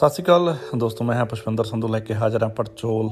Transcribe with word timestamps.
ਸਤਿ 0.00 0.08
ਸ਼੍ਰੀ 0.08 0.22
ਅਕਾਲ 0.24 0.54
ਦੋਸਤੋ, 0.78 1.04
ਮੈਂ 1.04 1.14
ਹਾਂ 1.16 1.24
ਪੁਸ਼ਪਿੰਦਰ 1.26 1.64
ਸੰਧੂ 1.64 1.88
ਲੈ 1.88 1.98
ਕੇ 2.00 2.14
ਹਾਜ਼ਰ 2.14 2.42
ਹਾਂ 2.42 2.48
ਪੜਚੋਲ 2.50 3.08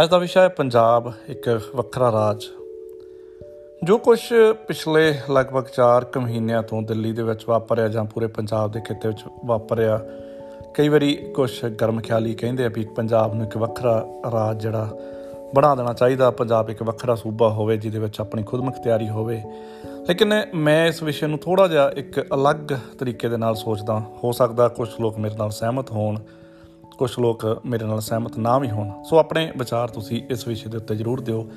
ਅੱਜ 0.00 0.08
ਦਾ 0.10 0.18
ਵਿਸ਼ਾ 0.18 0.42
ਹੈ 0.42 0.48
ਪੰਜਾਬ, 0.48 1.12
ਇੱਕ 1.28 1.48
ਵੱਖਰਾ 1.76 2.10
ਰਾਜ। 2.12 2.44
ਜੋ 3.84 3.96
ਕੁਝ 3.98 4.18
ਪਿਛਲੇ 4.68 5.14
ਲਗਭਗ 5.30 5.68
4 5.76 6.04
ਕੁ 6.04 6.20
ਮਹੀਨਿਆਂ 6.20 6.62
ਤੋਂ 6.62 6.82
ਦਿੱਲੀ 6.82 7.12
ਦੇ 7.12 7.22
ਵਿੱਚ 7.22 7.44
ਵਾਪਰਿਆ 7.48 7.88
ਜਾਂ 7.88 8.04
ਪੂਰੇ 8.04 8.26
ਪੰਜਾਬ 8.26 8.72
ਦੇ 8.72 8.80
ਖੇਤੇ 8.80 9.08
ਵਿੱਚ 9.08 9.24
ਵਾਪਰਿਆ, 9.44 9.98
ਕਈ 10.74 10.88
ਵਾਰੀ 10.88 11.14
ਕੁਝ 11.36 11.50
ਗਰਮ 11.80 12.00
ਖਿਆਲੀ 12.00 12.34
ਕਹਿੰਦੇ 12.34 12.64
ਆ 12.64 12.70
ਵੀ 12.74 12.84
ਪੰਜਾਬ 12.96 13.34
ਨੂੰ 13.34 13.46
ਇੱਕ 13.46 13.56
ਵੱਖਰਾ 13.56 14.06
ਰਾਜ 14.32 14.62
ਜਿਹੜਾ 14.62 14.88
ਬਣਾ 15.54 15.74
ਦੇਣਾ 15.74 15.92
ਚਾਹੀਦਾ, 15.92 16.30
ਪੰਜਾਬ 16.30 16.70
ਇੱਕ 16.70 16.82
ਵੱਖਰਾ 16.82 17.14
ਸੂਬਾ 17.14 17.48
ਹੋਵੇ 17.48 17.76
ਜਿਹਦੇ 17.76 17.98
ਵਿੱਚ 17.98 18.20
ਆਪਣੀ 18.20 18.42
ਖੁਦਮੁਖਤਿਆਰੀ 18.42 19.08
ਹੋਵੇ। 19.08 19.42
ਲੇਕਿਨ 20.10 20.42
ਮੈਂ 20.54 20.86
ਇਸ 20.86 21.02
ਵਿਸ਼ੇ 21.02 21.26
ਨੂੰ 21.26 21.38
ਥੋੜਾ 21.38 21.68
ਜਿਹਾ 21.68 21.90
ਇੱਕ 21.90 22.20
ਅਲੱਗ 22.34 22.56
ਤਰੀਕੇ 22.98 23.28
ਦੇ 23.28 23.36
ਨਾਲ 23.36 23.54
ਸੋਚਦਾ 23.54 24.02
ਹੋ। 24.24 24.32
ਸਕਦਾ 24.32 24.68
ਕੁਝ 24.68 24.88
ਲੋਕ 25.00 25.18
ਮੇਰੇ 25.18 25.34
ਨਾਲ 25.34 25.50
ਸਹਿਮਤ 25.50 25.90
ਹੋਣ 25.90 26.18
ਕੁਝ 26.98 27.10
ਲੋਕ 27.18 27.62
ਮੇਰੇ 27.66 27.84
ਨਾਲ 27.84 28.00
ਸਹਿਮਤ 28.00 28.38
ਨਾ 28.38 28.58
ਵੀ 28.58 28.70
ਹੋਣ। 28.70 29.02
ਸੋ 29.02 29.18
ਆਪਣੇ 29.18 29.52
ਵਿਚਾਰ 29.56 29.88
ਤੁਸੀਂ 29.88 30.22
ਇਸ 30.30 30.48
ਵਿਸ਼ੇ 30.48 30.70
ਦੇ 30.70 30.76
ਉੱਤੇ 30.76 30.96
ਜ਼ਰੂਰ 30.96 31.20
ਦਿਓ 31.20 31.50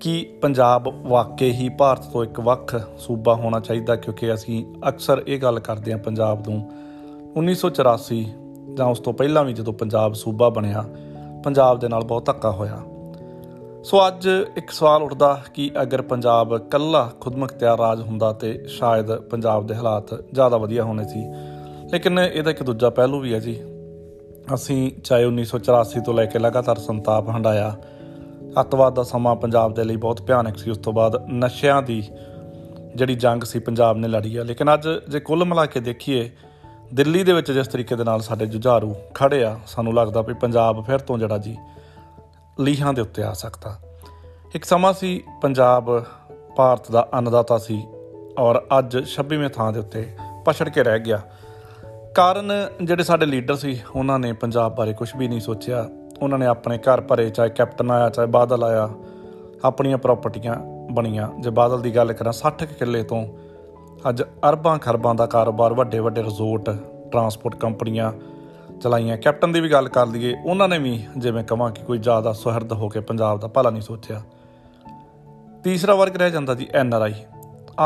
ਕਿ 0.00 0.38
ਪੰਜਾਬ 0.42 0.88
ਵਾਕਈ 1.08 1.50
ਹੀ 1.50 1.68
ਭਾਰਤ 1.68 2.04
ਤੋਂ 2.04 2.24
ਇੱਕ 2.24 2.40
ਵੱਖ 2.40 2.76
ਸੂਬਾ 2.98 3.34
ਹੋਣਾ 3.34 3.60
ਚਾਹੀਦਾ 3.60 3.96
ਕਿਉਂਕਿ 3.96 4.34
ਅਸੀਂ 4.34 4.64
ਅਕਸਰ 4.88 5.22
ਇਹ 5.26 5.40
ਗੱਲ 5.40 5.60
ਕਰਦੇ 5.60 5.92
ਹਾਂ 5.92 5.98
ਪੰਜਾਬ 5.98 6.48
ਨੂੰ। 6.48 6.70
1984 7.36 8.24
ਜਾਂ 8.74 8.86
ਉਸ 8.86 9.00
ਤੋਂ 9.00 9.12
ਪਹਿਲਾਂ 9.12 9.44
ਵੀ 9.44 9.52
ਜਦੋਂ 9.52 9.72
ਪੰਜਾਬ 9.72 10.12
ਸੂਬਾ 10.12 10.48
ਬਣਿਆ, 10.48 10.84
ਪੰਜਾਬ 11.44 11.78
ਦੇ 11.78 11.88
ਨਾਲ 11.88 12.04
ਬਹੁਤ 12.04 12.26
ਧੱਕਾ 12.26 12.50
ਹੋਇਆ। 12.50 12.82
ਸੋ 13.84 14.08
ਅੱਜ 14.08 14.28
ਇੱਕ 14.56 14.70
ਸਵਾਲ 14.70 15.02
ਉੱਠਦਾ 15.02 15.42
ਕਿ 15.54 15.70
ਅਗਰ 15.82 16.02
ਪੰਜਾਬ 16.02 16.58
ਕੱਲਾ 16.58 17.12
ਖੁਦਮੁਖਤਿਆਰ 17.20 17.78
ਰਾਜ 17.78 18.00
ਹੁੰਦਾ 18.00 18.32
ਤੇ 18.32 18.64
ਸ਼ਾਇਦ 18.66 19.14
ਪੰਜਾਬ 19.14 19.66
ਦੇ 19.66 19.74
ਹਾਲਾਤ 19.74 20.14
ਜ਼ਿਆਦਾ 20.32 20.56
ਵਧੀਆ 20.56 20.84
ਹੋਣੇ 20.84 21.04
ਸੀ। 21.04 21.26
ਲੇਕਿਨ 21.92 22.18
ਇਹਦਾ 22.18 22.50
ਇੱਕ 22.50 22.62
ਦੂਜਾ 22.62 22.90
ਪਹਿਲੂ 22.90 23.20
ਵੀ 23.20 23.34
ਹੈ 23.34 23.38
ਜੀ। 23.38 23.62
ਅਸੀਂ 24.54 24.92
ਚਾਹੇ 25.04 25.24
1984 25.24 26.00
ਤੋਂ 26.00 26.14
ਲੈ 26.14 26.24
ਕੇ 26.24 26.38
ਲਗਾਤਾਰ 26.38 26.78
ਸੰਤਾਪ 26.78 27.28
ਹੰਡਾਇਆ 27.28 27.76
ਅੱਤਵਾਦ 28.60 28.94
ਦਾ 28.94 29.02
ਸਮਾਂ 29.02 29.36
ਪੰਜਾਬ 29.36 29.74
ਦੇ 29.74 29.84
ਲਈ 29.84 29.96
ਬਹੁਤ 29.96 30.22
ਭਿਆਨਕ 30.22 30.58
ਸੀ। 30.58 30.70
ਉਸ 30.70 30.78
ਤੋਂ 30.78 30.92
ਬਾਅਦ 30.92 31.26
ਨਸ਼ਿਆਂ 31.30 31.82
ਦੀ 31.82 32.04
ਜਿਹੜੀ 32.96 33.14
ਜੰਗ 33.14 33.42
ਸੀ, 33.42 33.58
ਪੰਜਾਬ 33.58 33.96
ਨੇ 33.96 34.08
ਲੜੀ 34.08 34.36
ਆ। 34.36 34.44
ਲੇਕਿਨ 34.44 34.74
ਅੱਜ 34.74 34.88
ਜੇ 35.08 35.20
ਕੁੱਲ 35.20 35.44
ਮਿਲਾ 35.44 35.66
ਕੇ 35.66 35.80
ਦੇਖੀਏ, 35.80 36.30
ਦਿੱਲੀ 36.94 37.24
ਦੇ 37.24 37.32
ਵਿੱਚ 37.32 37.52
ਜਿਸ 37.52 37.68
ਤਰੀਕੇ 37.68 37.96
ਦੇ 37.96 38.04
ਨਾਲ 38.04 38.20
ਸਾਡੇ 38.20 38.46
ਜੁਝਾਰੂ 38.46 38.94
ਖੜੇ 39.14 39.44
ਆ, 39.44 39.58
ਸਾਨੂੰ 39.66 39.94
ਲੱਗਦਾ 39.94 40.22
ਵੀ 40.22 40.34
ਪੰਜਾਬ 40.34 40.84
ਫਿਰ 40.84 40.98
ਤੋਂ 40.98 41.18
ਜਿਹੜਾ 41.18 41.38
ਜੀ। 41.38 41.56
ਲੀਹਾਂ 42.60 42.92
ਦੇ 42.92 43.02
ਉੱਤੇ 43.02 43.22
ਆ 43.22 43.32
ਸਕਦਾ। 43.32 43.78
ਇੱਕ 44.54 44.64
ਸਮਾਂ 44.64 44.92
ਸੀ 44.92 45.24
ਪੰਜਾਬ, 45.42 46.04
ਭਾਰਤ 46.56 46.90
ਦਾ 46.90 47.08
ਅੰਨਦਾਤਾ 47.18 47.58
ਸੀ 47.58 47.86
ਔਰ 48.38 48.62
ਅੱਜ 48.78 48.98
26ਵੇਂ 49.06 49.48
ਥਾਂ 49.48 49.72
ਦੇ 49.72 49.80
ਉੱਤੇ 49.80 50.08
ਪਛੜ 50.44 50.68
ਕੇ 50.68 50.82
ਰਹਿ 50.82 50.98
ਗਿਆ। 50.98 51.20
ਕਾਰਨ 52.14 52.52
ਜਿਹੜੇ 52.82 53.02
ਸਾਡੇ 53.02 53.26
ਲੀਡਰ 53.26 53.54
ਸੀ, 53.54 53.80
ਉਹਨਾਂ 53.96 54.18
ਨੇ 54.18 54.32
ਪੰਜਾਬ 54.32 54.74
ਬਾਰੇ 54.74 54.92
ਕੁਝ 54.92 55.16
ਵੀ 55.16 55.28
ਨਹੀਂ 55.28 55.40
ਸੋਚਿਆ। 55.40 55.88
ਉਹਨਾਂ 56.22 56.38
ਨੇ 56.38 56.46
ਆਪਣੇ 56.46 56.78
ਘਰ 56.78 57.00
ਭਰੇ, 57.00 57.30
ਚਾਹੇ 57.30 57.48
ਕੈਪਟਨ 57.48 57.90
ਆਇਆ, 57.90 58.10
ਚਾਹੇ 58.10 58.26
ਬਾਦਲ 58.26 58.64
ਆਇਆ, 58.64 58.88
ਆਪਣੀਆਂ 59.64 59.98
ਪ੍ਰਾਪਰਟੀਆਂ 59.98 60.54
ਬਣੀਆਂ। 60.92 61.28
ਜੇ 61.40 61.50
ਬਾਦਲ 61.50 61.80
ਦੀ 61.80 61.96
ਗੱਲ 61.96 62.12
ਕਰਾਂ 62.12 62.32
60 62.32 62.66
ਕਿੱਲੇ 62.66 63.02
ਤੋਂ 63.02 63.26
ਅੱਜ 64.08 64.22
ਅਰਬਾਂ 64.22 64.78
ਖਰਬਾਂ 64.78 65.14
ਦਾ 65.14 65.26
ਕਾਰੋਬਾਰ 65.26 65.74
ਵੱਡੇ 65.74 65.98
ਵੱਡੇ 65.98 66.22
ਰਿਜ਼ੋਰਟ, 66.22 66.70
ਟਰਾਂਸਪੋਰਟ 67.12 67.54
ਕੰਪਨੀਆਂ 67.54 68.12
ਚਲਾਈਆਂ। 68.80 69.16
ਕੈਪਟਨ 69.16 69.52
ਦੀ 69.52 69.60
ਵੀ 69.60 69.68
ਗੱਲ 69.68 69.88
ਕਰ 69.88 70.06
ਲਈਏ, 70.06 70.34
ਉਹਨਾਂ 70.44 70.68
ਨੇ 70.68 70.78
ਵੀ 70.78 71.06
ਜਿਵੇਂ 71.16 71.44
ਕਹਾਂ 71.44 71.70
ਕਿ 71.70 71.82
ਕੋਈ 71.82 71.98
ਜ਼ਿਆਦਾ 71.98 72.32
ਸੁਹਿਰਦ 72.32 72.72
ਹੋ 72.72 72.88
ਕੇ 72.88 73.00
ਪੰਜਾਬ 73.00 73.40
ਦਾ 73.40 73.48
ਭਲਾ 73.48 73.70
ਨਹੀਂ 73.70 73.82
ਸੋਚਿਆ। 73.82 74.22
ਤੀਸਰਾ 75.64 75.94
ਵਰਗ 75.94 76.16
ਰਹਿ 76.16 76.30
ਜਾਂਦਾ 76.30 76.54
ਜੀ 76.54 76.68
ਐਨ 76.72 76.94
ਆਰ 76.94 77.02
ਆਈ। 77.02 77.14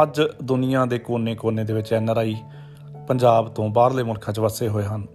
ਅੱਜ 0.02 0.20
ਦੁਨੀਆ 0.44 0.84
ਦੇ 0.84 0.98
ਕੋਨੇ-ਕੋਨੇ 0.98 1.64
ਦੇ 1.64 1.72
ਵਿੱਚ 1.72 1.92
ਐਨ 1.92 2.10
ਆਰ 2.10 2.16
ਆਈ 2.16 2.36
ਪੰਜਾਬ 3.08 3.48
ਤੋਂ 3.48 3.68
ਬਾਹਰਲੇ 3.68 4.02
ਮੁਲਕਾਂ 4.02 4.34
'ਚ 4.34 4.40
ਵਸੇ 4.40 4.68
ਹੋਏ 4.68 4.84
ਹਨ। 4.84 5.06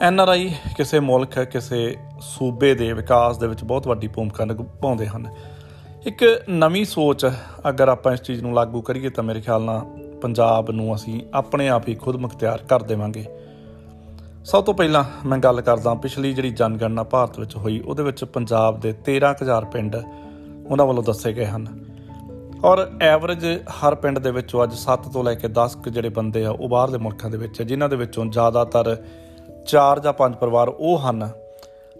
ਐਨ 0.00 0.20
ਆਰ 0.20 0.28
ਆਈ 0.28 0.54
ਕਿਸੇ 0.76 1.00
ਮੁਲਕ, 1.00 1.44
ਕਿਸੇ 1.44 1.96
ਸੂਬੇ 2.20 2.74
ਦੇ 2.74 2.92
ਵਿਕਾਸ 2.92 3.38
ਦੇ 3.38 3.46
ਵਿੱਚ 3.46 3.64
ਬਹੁਤ 3.64 3.86
ਵੱਡੀ 3.86 4.08
ਭੂਮਿਕਾ 4.08 4.44
ਨਿਭਾਉਂਦੇ 4.44 5.06
ਹਨ। 5.06 5.34
ਇੱਕ 6.06 6.44
ਨਵੀਂ 6.48 6.84
ਸੋਚ 6.84 7.26
ਅਗਰ 7.68 7.88
ਆਪਾਂ 7.88 8.12
ਇਸ 8.12 8.22
ਚੀਜ਼ 8.22 8.42
ਨੂੰ 8.42 8.54
ਲਾਗੂ 8.54 8.82
ਕਰੀਏ 8.82 9.08
ਤਾਂ 9.08 9.24
ਮੇਰੇ 9.24 9.40
ਖਿਆਲ 9.40 9.62
ਨਾਲ 9.62 9.86
ਪੰਜਾਬ 10.22 10.70
ਨੂੰ 10.70 10.94
ਅਸੀਂ 10.94 11.20
ਆਪਣੇ 11.34 11.68
ਆਪ 11.68 11.88
ਹੀ 11.88 11.94
ਖੁਦ 11.94 12.16
ਮੁਖਤਿਆਰ 12.16 12.58
ਕਰ 12.58 12.82
ਦੇਵਾਂਗੇ। 12.82 13.26
ਸਭ 14.46 14.64
ਤੋਂ 14.64 14.74
ਪਹਿਲਾਂ 14.74 15.04
ਮੈਂ 15.26 15.38
ਗੱਲ 15.38 15.60
ਕਰਦਾ 15.60 15.94
ਪਿਛਲੀ 15.94 16.32
ਜਿਹੜੀ 16.32 16.50
ਜਨਗਣਨਾ 16.50 17.02
ਭਾਰਤ 17.02 17.38
ਵਿੱਚ 17.38 17.56
ਹੋਈ, 17.56 17.80
ਉਹਦੇ 17.80 18.02
ਵਿੱਚ 18.02 18.24
ਪੰਜਾਬ 18.24 18.80
ਦੇ 18.80 18.92
13000 18.92 19.64
ਪਿੰਡ 19.64 19.96
ਉਹਨਾਂ 20.70 20.86
ਵੱਲੋਂ 20.86 21.02
ਦੱਸੇ 21.02 21.32
ਗਏ 21.32 21.46
ਹਨ। 21.46 21.66
ਔਰ 22.64 22.90
ਐਵਰੇਜ 23.00 23.46
ਹਰ 23.68 23.94
ਪਿੰਡ 23.94 24.18
ਦੇ 24.18 24.30
ਵਿੱਚੋਂ 24.30 24.62
ਅੱਜ 24.64 24.74
7 24.74 25.08
ਤੋਂ 25.12 25.24
ਲੈ 25.24 25.34
ਕੇ 25.34 25.48
10 25.48 25.76
ਕ 25.84 25.88
ਜਿਹੜੇ 25.88 26.08
ਬੰਦੇ 26.08 26.44
ਆ, 26.44 26.50
ਉਹ 26.50 26.68
ਬਾਹਰਲੇ 26.68 26.98
ਮੁਲਕਾਂ 26.98 27.30
ਦੇ 27.30 27.38
ਵਿੱਚ 27.38 27.62
ਜਿਨ੍ਹਾਂ 27.62 27.88
ਦੇ 27.88 27.96
ਵਿੱਚੋਂ 27.96 28.26
ਜ਼ਿਆਦਾਤਰ 28.26 28.96
4 29.66 30.00
ਜਾਂ 30.00 30.12
5 30.12 30.38
ਪਰਿਵਾਰ 30.40 30.68
ਉਹ 30.68 30.98
ਹਨ, 30.98 31.28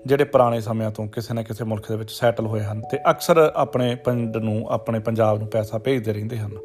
ਜਿਹੜੇ 0.06 0.25
ਪੁਰਾਣੇ 0.25 0.61
ਸਮਿਆਂ 0.61 0.91
ਤੋਂ 0.91 1.06
ਕਿਸੇ 1.06 1.35
ਨਾ 1.35 1.43
ਕਿਸੇ 1.43 1.65
ਮੁਲਕ 1.65 1.89
ਦੇ 1.89 1.97
ਵਿੱਚ 1.97 2.11
ਸੈਟਲ 2.11 2.47
ਹੋਏ 2.47 2.62
ਹਨ 2.62 2.83
ਤੇ 2.91 2.99
ਅਕਸਰ 3.11 3.53
ਆਪਣੇ 3.56 3.95
ਪਿੰਡ 3.95 4.37
ਨੂੰ, 4.37 4.67
ਆਪਣੇ 4.71 4.99
ਪੰਜਾਬ 4.99 5.39
ਨੂੰ 5.39 5.49
ਪੈਸਾ 5.49 5.79
ਭੇਜਦੇ 5.79 6.12
ਰਹਿੰਦੇ 6.12 6.39
ਹਨ। 6.39 6.56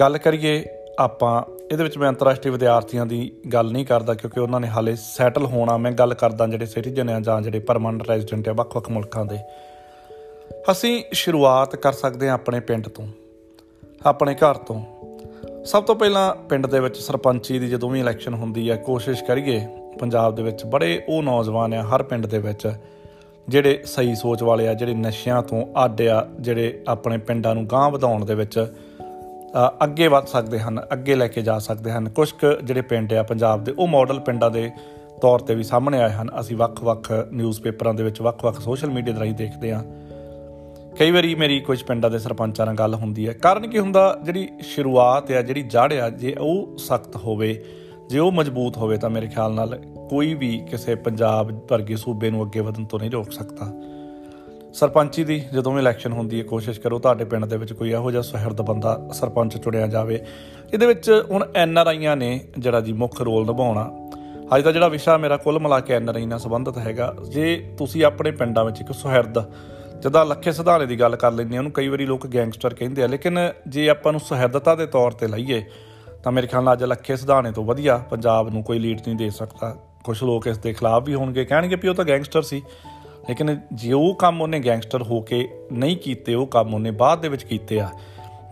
ਗੱਲ 0.00 0.18
ਕਰੀਏ 0.18 0.64
ਆਪਾਂ 0.98 1.42
ਇਹਦੇ 1.72 1.82
ਵਿੱਚ 1.82 1.96
ਮੈਂ 1.98 2.08
ਅੰਤਰਰਾਸ਼ਟਰੀ 2.08 2.50
ਵਿਦਿਆਰਥੀਆਂ 2.50 3.04
ਦੀ 3.06 3.18
ਗੱਲ 3.52 3.70
ਨਹੀਂ 3.72 3.84
ਕਰਦਾ 3.86 4.14
ਕਿਉਂਕਿ 4.14 4.40
ਉਹਨਾਂ 4.40 4.58
ਨੇ 4.60 4.68
ਹਾਲੇ 4.68 4.94
ਸੈਟਲ 4.96 5.44
ਹੋਣਾ, 5.46 5.76
ਮੈਂ 5.76 5.92
ਗੱਲ 5.92 6.14
ਕਰਦਾ 6.14 6.46
ਜਿਹੜੇ 6.46 6.66
ਸਿਟੀਜ਼ਨ 6.66 7.10
ਆ 7.10 7.20
ਜਾਂ 7.20 7.40
ਜਿਹੜੇ 7.42 7.58
ਪਰਮਨੈਂਟ 7.58 8.08
ਰੈਜ਼ੀਡੈਂਟ 8.08 8.48
ਆ 8.48 8.52
ਵੱਖ-ਵੱਖ 8.52 8.90
ਮੁਲਕਾਂ 8.90 9.24
ਦੇ। 9.24 9.38
ਅਸੀਂ 10.70 11.02
ਸ਼ੁਰੂਆਤ 11.12 11.76
ਕਰ 11.76 11.92
ਸਕਦੇ 11.92 12.28
ਹਾਂ 12.28 12.34
ਆਪਣੇ 12.34 12.60
ਪਿੰਡ 12.60 12.88
ਤੋਂ, 12.88 13.06
ਆਪਣੇ 14.06 14.34
ਘਰ 14.34 14.54
ਤੋਂ। 14.54 14.82
ਸਭ 15.64 15.84
ਤੋਂ 15.84 15.94
ਪਹਿਲਾਂ 15.94 16.34
ਪਿੰਡ 16.48 16.66
ਦੇ 16.66 16.80
ਵਿੱਚ 16.80 16.98
ਸਰਪੰਚੀ 16.98 17.58
ਦੀ 17.58 17.68
ਜਦੋਂ 17.68 17.90
ਵੀ 17.90 18.00
ਇਲੈਕਸ਼ਨ 18.00 18.34
ਹੁੰਦੀ 18.34 18.68
ਹੈ 18.70 18.76
ਕੋਸ਼ਿਸ਼ 18.76 19.24
ਕਰੀਏ 19.24 19.66
ਪੰਜਾਬ 20.00 20.34
ਦੇ 20.34 20.42
ਵਿੱਚ 20.42 20.64
ਬੜੇ 20.66 21.02
ਉਹ 21.08 21.22
ਨੌਜਵਾਨ 21.22 21.74
ਆ 21.74 21.82
ਹਰ 21.84 22.02
ਪਿੰਡ 22.02 22.26
ਦੇ 22.26 22.38
ਵਿੱਚ, 22.38 22.72
ਜਿਹੜੇ 23.48 23.80
ਸਹੀ 23.86 24.14
ਸੋਚ 24.14 24.42
ਵਾਲੇ 24.42 24.68
ਆ, 24.68 24.74
ਜਿਹੜੇ 24.74 24.94
ਨਸ਼ਿਆਂ 24.94 25.42
ਤੋਂ 25.42 25.66
ਅੱਡ 25.84 26.02
ਆ, 26.02 26.26
ਜਿਹੜੇ 26.40 26.82
ਆਪਣੇ 26.88 27.18
ਪਿੰਡਾਂ 27.18 27.54
ਨੂੰ 27.54 27.66
ਗਾਂਹ 27.66 27.90
ਵਧਾਉਣ 27.90 28.24
ਦੇ 28.24 28.34
ਵਿੱਚ 28.34 28.66
ਅੱਗੇ 29.84 30.08
ਵੱਧ 30.08 30.26
ਸਕਦੇ 30.26 30.58
ਹਨ, 30.58 30.80
ਅੱਗੇ 30.92 31.14
ਲੈ 31.14 31.28
ਕੇ 31.28 31.42
ਜਾ 31.42 31.58
ਸਕਦੇ 31.58 31.90
ਹਨ। 31.90 32.08
ਕੁਝ 32.08 32.32
ਜਿਹੜੇ 32.64 32.82
ਪਿੰਡ 32.82 33.12
ਆ 33.12 33.22
ਪੰਜਾਬ 33.22 33.64
ਦੇ, 33.64 33.72
ਉਹ 33.78 33.88
ਮਾਡਲ 33.88 34.20
ਪਿੰਡਾਂ 34.20 34.50
ਦੇ 34.50 34.70
ਤੌਰ 35.22 35.38
ਤੇ 35.38 35.54
ਵੀ 35.54 35.62
ਸਾਹਮਣੇ 35.62 36.02
ਆਏ 36.02 36.10
ਹਨ। 36.10 36.30
ਅਸੀਂ 36.40 36.56
ਵੱਖ-ਵੱਖ 36.56 37.12
ਨਿਊਜ਼ਪੇਪਰਾਂ 37.32 37.94
ਦੇ 37.94 38.02
ਵਿੱਚ 38.02 38.20
ਵੱਖ-ਵੱਖ 38.20 38.60
ਸੋਸ਼ਲ 38.60 38.90
ਮੀਡੀਆ 38.90 39.14
ਦੇ 39.14 39.20
ਰਾਹੀਂ 39.20 39.34
ਦੇਖਦੇ 39.34 39.72
ਹਾਂ। 39.74 39.84
ਕਈ 40.98 41.10
ਵਾਰੀ 41.10 41.34
ਮੇਰੀ 41.34 41.60
ਕੁਝ 41.60 41.82
ਪਿੰਡਾਂ 41.82 42.10
ਦੇ 42.10 42.18
ਸਰਪੰਚਾਂ 42.18 42.66
ਨਾਲ 42.66 42.74
ਗੱਲ 42.74 42.94
ਹੁੰਦੀ 42.94 43.28
ਹੈ। 43.28 43.32
ਕਾਰਨ 43.32 43.66
ਕੀ 43.66 43.78
ਹੁੰਦਾ? 43.78 44.18
ਜਿਹੜੀ 44.22 44.48
ਸ਼ੁਰੂਆਤ 44.60 45.32
ਆ, 45.32 45.42
ਜਿਹੜੀ 45.42 45.62
ਜੜ 45.62 45.92
ਆ, 45.92 46.08
ਜੇ 46.10 46.34
ਉਹ 46.40 46.76
ਸਖਤ 46.78 47.16
ਹੋਵੇ, 47.16 47.64
ਜੇ 48.08 48.18
ਉਹ 48.18 48.32
ਮਜ਼ਬੂਤ 48.32 48.76
ਹੋਵੇ 48.76 48.96
ਤਾਂ 48.96 49.10
ਮੇਰੇ 49.10 49.26
ਖਿਆਲ 49.26 49.52
ਨਾਲ 49.52 49.82
ਕੋਈ 50.10 50.34
ਵੀ 50.34 50.62
ਕਿਸੇ 50.70 50.94
ਪੰਜਾਬ 50.94 51.52
ਵਰਗੇ 51.70 51.96
ਸੂਬੇ 51.96 52.30
ਨੂੰ 52.30 52.42
ਅੱਗੇ 52.42 52.60
ਵਧਣ 52.60 52.84
ਤੋਂ 52.84 52.98
ਨਹੀਂ 52.98 53.10
ਰੋਕ 53.10 53.32
ਸਕਦਾ। 53.32 53.72
ਸਰਪੰਚੀ 54.72 55.24
ਦੀ 55.24 55.38
ਜਦੋਂ 55.52 55.72
ਵੀ 55.72 55.78
ਇਲੈਕਸ਼ਨ 55.78 56.12
ਹੁੰਦੀ 56.12 56.38
ਹੈ, 56.38 56.44
ਕੋਸ਼ਿਸ਼ 56.44 56.80
ਕਰੋ 56.80 56.98
ਤੁਹਾਡੇ 56.98 57.24
ਪਿੰਡ 57.24 57.44
ਦੇ 57.44 57.56
ਵਿੱਚ 57.56 57.72
ਕੋਈ 57.72 57.90
ਇਹੋ 57.90 58.10
ਜਿਹਾ 58.10 58.22
ਸੁਹਿਰਦ 58.22 58.60
ਬੰਦਾ 58.60 59.08
ਸਰਪੰਚ 59.12 59.56
ਚੁਣਿਆ 59.56 59.86
ਜਾਵੇ। 59.86 60.18
ਇਹਦੇ 60.72 60.86
ਵਿੱਚ 60.86 61.24
ਹੁਣ 61.30 61.46
ਐਨ 61.54 61.78
ਆਰ 61.78 61.86
ਆਈਆਂ 61.86 62.16
ਨੇ 62.16 62.40
ਜਿਹੜਾ 62.58 62.80
ਜੀ 62.80 62.92
ਮੁੱਖ 62.92 63.20
ਰੋਲ 63.20 63.46
ਨਿਭਾਉਣਾ। 63.46 63.90
ਅੱਜ 64.56 64.64
ਦਾ 64.64 64.72
ਜਿਹੜਾ 64.72 64.88
ਵਿਸ਼ਾ 64.88 65.16
ਮੇਰਾ 65.16 65.36
ਕੁੱਲ 65.36 65.58
ਮਿਲਾ 65.58 65.80
ਕੇ 65.80 65.94
ਐਨ 65.94 66.08
ਆਰ 66.08 66.16
ਆਈ 66.16 66.26
ਨਾਲ 66.26 66.38
ਸੰਬੰਧਿਤ 66.38 66.78
ਹੈਗਾ। 66.78 67.14
ਜੇ 67.28 67.74
ਤੁਸੀਂ 67.78 68.04
ਆਪਣੇ 68.04 68.30
ਪਿੰਡਾਂ 68.30 68.64
ਵਿੱਚ 68.64 68.80
ਇੱਕ 68.80 68.92
ਸੁਹਿਰਦ 68.92 69.38
ਜਦਾਂ 70.00 70.26
ਲੱਖੇ 70.26 70.52
ਸਿਧਾਣੇ 70.52 70.86
ਦੀ 70.86 71.00
ਗੱਲ 71.00 71.16
ਕਰ 71.16 71.32
ਲੈਂਦੇ 71.32 71.58
ਉਹਨੂੰ 71.58 71.72
ਕਈ 71.72 71.88
ਵਾਰੀ 71.88 72.06
ਲੋਕ 72.06 72.26
ਗੈਂਗਸਟਰ 72.26 72.74
ਕਹਿੰਦੇ 72.74 73.02
ਆ, 73.02 73.06
ਲੇਕਿਨ 73.06 73.38
ਜੇ 73.68 73.88
ਆਪਾਂ 73.88 74.12
ਨੂੰ 74.12 74.20
ਸੁਹਿਰਦਤਾ 74.20 74.74
ਦੇ 74.74 74.86
ਤੌਰ 74.86 75.12
ਤੇ 75.12 75.28
ਲਈਏ, 75.28 75.64
ਤਾਂ 76.22 76.32
ਮੇਰੇ 76.32 76.46
ਖਿਆਲ 76.46 76.64
ਨਾਲ 76.64 76.72
ਅੱਜ 76.72 76.84
ਲੱਖੇ 76.84 77.16
ਸਿਧਾਣੇ 77.16 77.52
ਤੋਂ 77.52 77.64
ਵਧੀਆ 77.64 77.96
ਪੰਜਾਬ 78.10 78.48
ਨੂੰ 78.48 78.62
ਕੋਈ 78.62 78.78
ਲੀਡ 78.78 79.00
ਨਹੀਂ 79.00 79.16
ਦੇ 79.16 79.30
ਸਕਦਾ। 79.30 79.76
ਕੁਝ 80.04 80.22
ਲੋਕ 80.22 80.46
ਇਸ 80.46 80.58
ਦੇ 80.58 80.72
ਖਿਲਾਫ 80.72 81.04
ਵੀ 81.04 81.14
ਹੋਣਗੇ, 81.14 81.44
ਕਹਿਣਗੇ 81.44 81.76
ਵੀ 81.76 81.88
ਉਹ 81.88 81.94
ਤਾਂ 81.94 82.04
ਗੈਂਗਸਟਰ 82.04 82.42
ਸੀ। 82.42 82.62
ਲੇਕਿਨ 83.28 83.60
ਜੇ 83.72 83.92
ਉਹ 83.92 84.14
ਕੰਮ 84.14 84.42
ਉਹਨੇ 84.42 84.60
ਗੈਂਗਸਟਰ 84.60 85.02
ਹੋ 85.02 85.20
ਕੇ 85.20 85.48
ਨਹੀਂ 85.72 85.96
ਕੀਤੇ, 85.96 86.34
ਉਹ 86.34 86.46
ਕੰਮ 86.46 86.74
ਉਹਨੇ 86.74 86.90
ਬਾਅਦ 86.90 87.20
ਦੇ 87.20 87.28
ਵਿੱਚ 87.28 87.44
ਕੀਤੇ 87.44 87.80
ਆ। 87.80 87.88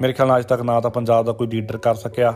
ਮੇਰੇ 0.00 0.12
ਖਿਆਲ 0.12 0.28
ਨਾਲ 0.28 0.38
ਅੱਜ 0.38 0.46
ਤੱਕ 0.46 0.62
ਨਾ 0.62 0.80
ਤਾਂ 0.80 0.90
ਪੰਜਾਬ 0.90 1.24
ਦਾ 1.24 1.32
ਕੋਈ 1.32 1.46
ਲੀਡਰ 1.46 1.76
ਕਰ 1.76 1.94
ਸਕਿਆ। 1.94 2.34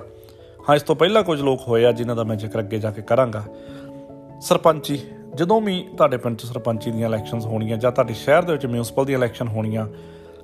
ਹਾਂ, 0.68 0.76
ਇਸ 0.76 0.82
ਤੋਂ 0.82 0.96
ਪਹਿਲਾਂ 0.96 1.22
ਕੁਝ 1.22 1.40
ਲੋਕ 1.40 1.60
ਹੋਏ 1.68 1.84
ਆ 1.84 1.92
ਜਿਨ੍ਹਾਂ 1.92 2.16
ਦਾ 2.16 2.24
ਮੈਂ 2.24 2.36
ਜ਼ਿਕਰ 2.36 2.58
ਅੱਗੇ 2.58 2.78
ਜਾ 2.78 2.90
ਕੇ 2.90 3.02
ਕਰਾਂਗਾ। 3.02 3.44
ਸਰਪੰਚੀ, 4.40 5.00
ਜਦੋਂ 5.34 5.60
ਵੀ 5.60 5.88
ਤੁਹਾਡੇ 5.96 6.16
ਪਿੰਡ 6.16 6.36
'ਚ 6.36 6.46
ਸਰਪੰਚੀ 6.46 6.90
ਦੀਆਂ 6.90 7.08
ਇਲੈਕਸ਼ਨਸ 7.08 7.46
ਹੋਣੀਆਂ 7.46 7.78
ਜਾਂ 7.78 7.92
ਤੁਹਾਡੇ 7.92 8.14
ਸ਼ਹਿਰ 8.14 8.42
ਦੇ 8.42 8.52
ਵਿੱਚ 8.52 8.66
ਮਿਊਨਿਸਪਲ 8.66 9.04
ਦੀਆਂ 9.04 9.18
ਇਲੈਕਸ਼ਨ 9.18 9.48
ਹੋਣੀਆਂ, 9.48 9.88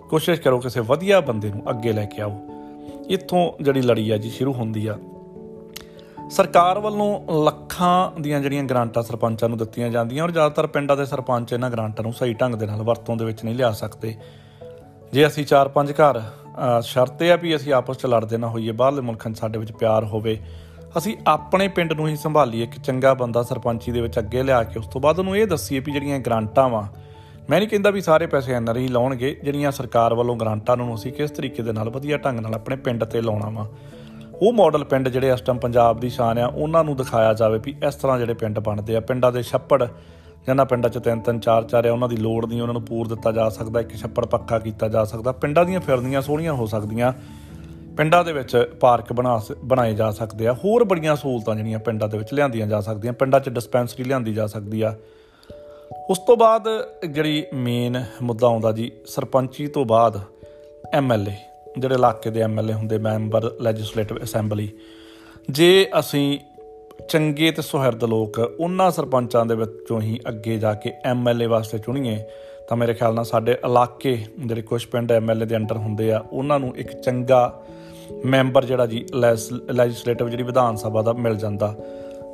ਕੋਸ਼ਿਸ਼ 0.09 0.41
ਕਰੋ 0.41 0.59
ਕਿਸੇ 0.59 0.81
ਵਧੀਆ 0.81 1.21
ਬੰਦੇ 1.21 1.51
ਨੂੰ 1.51 1.71
ਅੱਗੇ 1.71 1.93
ਲੈ 1.93 2.05
ਕੇ 2.05 2.23
ਆਓ। 2.23 2.33
ਇੱਥੋਂ 3.09 3.63
ਜਿਹੜੀ 3.63 3.83
ਲੜੀ 3.83 4.11
ਆ 4.11 4.17
ਜੀ, 4.17 4.31
ਸ਼ੁਰੂ 4.31 4.53
ਹੁੰਦੀ 4.53 4.87
ਆ। 4.87 4.99
ਸਰਕਾਰ 6.31 6.79
ਵੱਲੋਂ 6.79 7.45
ਲੱਖਾਂ 7.45 8.21
ਦੀਆਂ 8.21 8.41
ਜਿਹੜੀਆਂ 8.41 8.63
ਗ੍ਰਾਂਟਾਂ 8.65 9.03
ਸਰਪੰਚਾਂ 9.03 9.49
ਨੂੰ 9.49 9.57
ਦਿੱਤੀਆਂ 9.59 9.89
ਜਾਂਦੀਆਂ 9.91 10.25
ਔਰ 10.25 10.31
ਜ਼ਿਆਦਾਤਰ 10.31 10.67
ਪਿੰਡਾਂ 10.67 10.97
ਦੇ 10.97 11.05
ਸਰਪੰਚ 11.05 11.53
ਇਹਨਾਂ 11.53 11.71
ਗ੍ਰਾਂਟਾਂ 11.71 12.03
ਨੂੰ 12.05 12.13
ਸਹੀ 12.13 12.35
ਢੰਗ 12.35 12.55
ਦੇ 12.55 12.67
ਨਾਲ 12.67 12.83
ਵਰਤੋਂ 12.83 13.17
ਦੇ 13.17 13.25
ਵਿੱਚ 13.25 13.45
ਨਹੀਂ 13.45 13.55
ਲਿਆ 13.55 13.71
ਸਕਦੇ। 13.73 14.15
ਜੇ 15.13 15.27
ਅਸੀਂ 15.27 15.45
4-5 15.45 15.93
ਘਰ 15.93 16.21
ਸ਼ਰਤ 16.83 17.23
ਇਹ 17.23 17.33
ਆ 17.33 17.37
ਵੀ 17.37 17.57
ਅਸੀਂ 17.57 17.73
ਆਪਸ 17.73 17.97
'ਚ 17.97 18.07
ਲੜਦੇ 18.07 18.37
ਨਾ 18.37 18.49
ਹੋਈਏ, 18.49 18.73
ਬਾਹਰਲੇ 18.73 19.01
ਮੁਲਕਾਂ 19.01 19.33
'ਚ 19.33 19.39
ਸਾਡੇ 19.39 19.59
ਵਿੱਚ 19.59 19.73
ਪਿਆਰ 19.73 20.05
ਹੋਵੇ, 20.05 20.39
ਅਸੀਂ 20.99 21.17
ਆਪਣੇ 21.27 21.69
ਪਿੰਡ 21.69 21.93
ਨੂੰ 21.93 22.09
ਹੀ 22.09 22.17
ਸੰਭਾਲੀਏ, 22.17 22.65
ਇੱਕ 22.65 22.79
ਚੰਗਾ 22.81 23.15
ਬੰਦਾ 23.15 23.43
ਸਰਪੰਚੀ 23.43 23.93
ਦੇ 23.93 24.01
ਵਿੱਚ 24.01 24.19
ਅੱਗੇ 24.19 24.43
ਲਿਆ 24.43 24.63
ਕੇ 24.65 24.79
ਉਸ 24.79 24.87
ਤੋਂ 24.87 25.01
ਬਾਅਦ 25.01 25.19
ਉਹਨੂੰ 25.19 25.37
ਇਹ 25.37 25.47
ਦੱਸੀਏ 25.47 25.81
ਵੀ 25.81 25.93
ਜਿਹੜੀਆਂ 25.93 26.19
ਗ੍ਰਾਂਟਾਂ 26.21 26.69
ਵਾ, 26.69 26.89
ਮੈਂ 27.51 27.59
ਨਹੀਂ 27.59 27.69
ਕਹਿੰਦਾ 27.69 27.91
ਵੀ 27.91 28.01
ਸਾਰੇ 28.01 28.27
ਪੈਸੇ 28.27 28.53
ਐਨਆਰਆਈ 28.55 28.89
ਲਾਉਣਗੇ, 28.89 29.35
ਜਿਹੜੀਆਂ 29.45 29.71
ਸਰਕਾਰ 29.73 30.15
ਵੱਲੋਂ 30.15 30.37
ਗ੍ਰਾਂਟਾਂ 30.37 30.77
ਨੂੰ 30.77 30.95
ਅਸੀਂ 30.95 31.13
ਕਿਸ 31.13 31.31
ਤਰੀਕੇ 31.31 31.63
ਦੇ 31.63 31.73
ਨਾਲ 31.73 31.91
ਵਧੀਆ 31.91 32.17
ਢੰਗ 32.17 32.41
ਨਾਲ 32.41 32.55
ਆਪਣੇ 32.55 32.77
ਪਿੰਡ 32.77 33.05
ਤੇ 33.05 33.21
ਲਾਉਣਾ 33.21 33.49
ਵਾ। 33.51 33.67
ਉਹ 34.43 34.53
ਮਾਡਲ 34.53 34.85
ਪਿੰਡ 34.85 35.09
ਜਿਹੜੇ 35.09 35.31
ਇਸ 35.31 35.41
ਟਾਈਮ 35.41 35.59
ਪੰਜਾਬ 35.59 36.01
ਦੀ 36.01 36.11
ਸ਼ਾਨ 36.11 36.39
ਆ, 36.39 36.47
ਉਹਨਾਂ 36.47 36.85
ਨੂੰ 36.85 36.97
ਦਿਖਾਇਆ 36.97 37.33
ਜਾਵੇ 37.35 37.61
ਵੀ 37.65 37.77
ਇਸ 37.87 37.95
ਤਰ੍ਹਾਂ 37.95 38.19
ਜਿਹੜੇ 38.19 38.35
ਪਿੰਡ 38.35 38.59
ਬਣਦੇ 38.59 38.97
ਆ। 38.97 39.01
ਪਿੰਡਾਂ 39.01 39.33
ਦੇ 39.33 39.43
ਛੱਪੜ 39.43 39.85
ਜਿਹਨਾਂ 40.47 40.67
ਪਿੰਡਾਂ 40.67 40.91
'ਚ 40.91 40.99
ਤਿੰਨ 40.99 41.21
ਤਿੰਨ, 41.21 41.41
ਚਾਰ 41.41 41.65
ਚਾਰ 41.65 41.87
ਆ, 41.87 41.93
ਉਹਨਾਂ 41.93 42.09
ਦੀ 42.09 42.17
ਲੋੜ 42.17 42.47
ਨਹੀਂ, 42.47 42.63
ਉਹਨਾਂ 42.63 42.73
ਨੂੰ 42.73 42.83
ਪੂਰ 42.83 43.09
ਦਿੱਤਾ 43.09 43.33
ਜਾ 43.33 43.49
ਸਕਦਾ, 43.49 43.81
ਇੱਕ 43.81 43.97
ਛੱਪੜ 43.97 44.27
ਪੱਕਾ 44.27 44.59
ਕੀਤਾ 44.59 44.89
ਜਾ 44.89 45.05
ਸਕਦਾ। 45.05 45.33
ਪਿੰਡਾਂ 45.33 45.65
ਦੀਆਂ 45.65 45.81
ਫਿਰਨੀਆਂ 45.81 46.23
ਸੋਹਣੀਆਂ 46.23 46.53
ਹੋ 46.53 46.67
ਸਕਦੀਆਂ। 46.67 47.13
ਪਿੰਡਾਂ 47.97 48.25
ਦੇ 48.25 48.33
ਵਿੱਚ 48.33 48.71
ਪਾਰਕ 48.81 49.13
ਬਣਾ 49.13 49.41
ਬਣਾਏ 49.65 49.95
ਜਾ 49.95 50.11
ਸਕਦੇ 50.11 50.47
ਆ। 50.47 50.53
ਹੋਰ 50.53 50.85
ਬੜੀਆਂ 50.85 51.17
ਸਹੂਲਤਾਂ 51.17 51.57
ਜਿਹੜੀਆਂ 51.57 51.79
ਪਿੰਡਾਂ 51.79 52.09
ਦੇ 52.09 52.19
ਵਿੱਚ 52.19 52.35
ਲਿਆਂਦੀਆਂ 52.35 52.67
ਜਾ 52.67 52.81
ਸਕਦੀਆਂ। 52.81 53.13
ਪਿੰਡਾਂ 53.13 53.41
'ਚ 53.41 53.49
ਡਿਸਪੈਂਸਰੀ 53.49 54.05
ਲਿਆਂਦੀ 54.05 54.35
ਜਾ 54.35 54.47
ਸਕਦੀ 54.47 54.83
ਆ। 54.83 54.95
ਉਸ 56.11 56.19
ਤੋਂ 56.19 56.37
ਬਾਅਦ 56.37 56.69
ਜਿਹੜੀ 57.11 57.47
ਮੇਨ 57.55 58.05
ਮੁੱਦਾ 58.23 58.47
ਆਉਂਦਾ 58.47 58.73
ਜੀ, 58.73 58.93
ਸਰਪੰਚੀ 59.07 59.67
ਤੋਂ 59.67 59.85
ਬਾਅਦ 59.85 60.21
ਐਮਐਲਏ 60.93 61.50
ਜਿਹੜੇ 61.79 61.95
ਇਲਾਕੇ 61.95 62.31
ਦੇ 62.31 62.41
ਐਮਐਲਏ 62.41 62.73
ਹੁੰਦੇ, 62.73 62.99
ਮੈਂਬਰ 62.99 63.51
ਲੈਜਿਸਲੇਟਿਵ 63.61 64.23
ਅਸੈਂਬਲੀ 64.23 64.69
ਜੇ 65.51 65.87
ਅਸੀਂ 65.99 66.39
ਚੰਗੇ 67.09 67.51
ਤੇ 67.51 67.63
ਸੁਹਿਰਦ 67.63 68.05
ਲੋਕ 68.05 68.39
ਉਹਨਾਂ 68.61 68.91
ਸਰਪੰਚਾਂ 68.91 69.45
ਦੇ 69.47 69.55
ਵਿੱਚੋਂ 69.55 70.01
ਹੀ 70.01 70.19
ਅੱਗੇ 70.29 70.57
ਜਾ 70.59 70.75
ਕੇ 70.75 70.93
ਐਮਐਲਏ 71.05 71.47
ਵਾਸਤੇ 71.47 71.79
ਚੁਣੀਏ, 71.79 72.19
ਤਾਂ 72.69 72.77
ਮੇਰੇ 72.77 72.95
ਖਿਆਲ 72.95 73.15
ਨਾਲ 73.15 73.25
ਸਾਡੇ 73.25 73.53
ਇਲਾਕੇ 73.53 74.17
ਜਿਹੜੇ 74.39 74.63
ਕੁਝ 74.63 74.85
ਪਿੰਡ 74.87 75.13
ਐਮਐਲਏ 75.13 75.47
ਦੇ 75.47 75.57
ਅੰਡਰ 75.57 75.77
ਹੁੰਦੇ 75.77 76.13
ਆ, 76.13 76.25
ਉਹਨਾਂ 76.33 76.59
ਨੂੰ 76.61 76.77
ਇੱਕ 76.77 76.93
ਚੰਗਾ 77.01 77.63
ਮੈਂਬਰ 78.25 78.65
ਜਿਹੜਾ 78.65 78.87
ਜੀ 78.87 79.07
ਲੈਜਿਸਲੇਟਿਵ 79.73 80.29
ਜਿਹੜੀ 80.29 80.43
ਵਿਧਾਨ 80.43 80.77
ਸਭਾ 80.77 81.03
ਦਾ 81.03 81.13
ਮਿਲ 81.13 81.37
ਜਾਂਦਾ। 81.37 81.75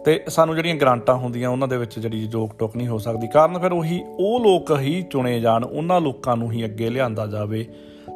ਤੇ 0.05 0.23
ਸਾਨੂੰ 0.29 0.55
ਜਿਹੜੀਆਂ 0.55 0.75
ਗ੍ਰਾਂਟਾਂ 0.75 1.15
ਹੁੰਦੀਆਂ, 1.15 1.49
ਉਹਨਾਂ 1.50 1.69
ਦੇ 1.69 1.77
ਵਿੱਚ 1.77 1.99
ਜਿਹੜੀ 1.99 2.27
ਜੋਕ 2.27 2.50
ਟੋਕ 2.59 2.77
ਨਹੀਂ 2.77 2.89
ਹੋ 2.89 2.99
ਸਕਦੀ। 2.99 3.29
ਕਾਰਨ 3.29 3.59
ਫਿਰ 3.59 3.73
ਉਹੀ, 3.73 4.00
ਉਹ 4.19 4.41
ਲੋਕ 4.41 4.79
ਹੀ 4.79 5.03
ਚੁਣੇ 5.03 5.41
ਜਾਣ, 5.41 5.65
ਉਹਨਾਂ 5.65 6.00
ਲੋਕਾਂ 6.00 6.37
ਨੂੰ 6.37 6.53
ਹੀ 6.53 6.65
ਅੱਗੇ 6.65 6.91
ਲਿਆਂਦਾ 6.91 7.27
ਜਾਵੇ। 7.27 7.67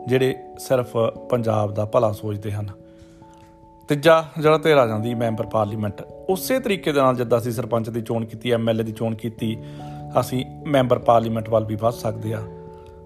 ਜਿਹੜੇ 0.08 0.34
ਸਿਰਫ 0.58 0.96
ਪੰਜਾਬ 1.30 1.74
ਦਾ 1.74 1.84
ਭਲਾ 1.84 2.12
ਸੋਚਦੇ 2.12 2.52
ਹਨ। 2.52 2.68
ਤੀਜਾ, 3.88 4.24
ਜਿਹੜਾ 4.40 4.58
ਤੇ 4.58 4.72
ਆ 4.72 4.86
ਜਾਂਦੀ 4.86 5.14
ਮੈਂਬਰ 5.14 5.46
ਪਾਰਲੀਮੈਂਟ, 5.46 6.02
ਉਸੇ 6.28 6.58
ਤਰੀਕੇ 6.60 6.92
ਦੇ 6.92 7.00
ਨਾਲ 7.00 7.16
ਜਿੱਦਾਂ 7.16 7.38
ਅਸੀਂ 7.38 7.52
ਸਰਪੰਚ 7.52 7.90
ਦੀ 7.90 8.00
ਚੋਣ 8.00 8.24
ਕੀਤੀ 8.24 8.50
ਐਮਐਲਏ 8.50 8.84
ਦੀ 8.84 8.92
ਚੋਣ 8.92 9.14
ਕੀਤੀ, 9.14 9.56
ਅਸੀਂ 10.20 10.44
ਮੈਂਬਰ 10.66 10.98
ਪਾਰਲੀਮੈਂਟ 10.98 11.48
ਵੱਲ 11.48 11.64
ਵੀ 11.64 11.76
ਵੱਧ 11.76 11.94
ਸਕਦੇ 11.94 12.34
ਆ 12.34 12.42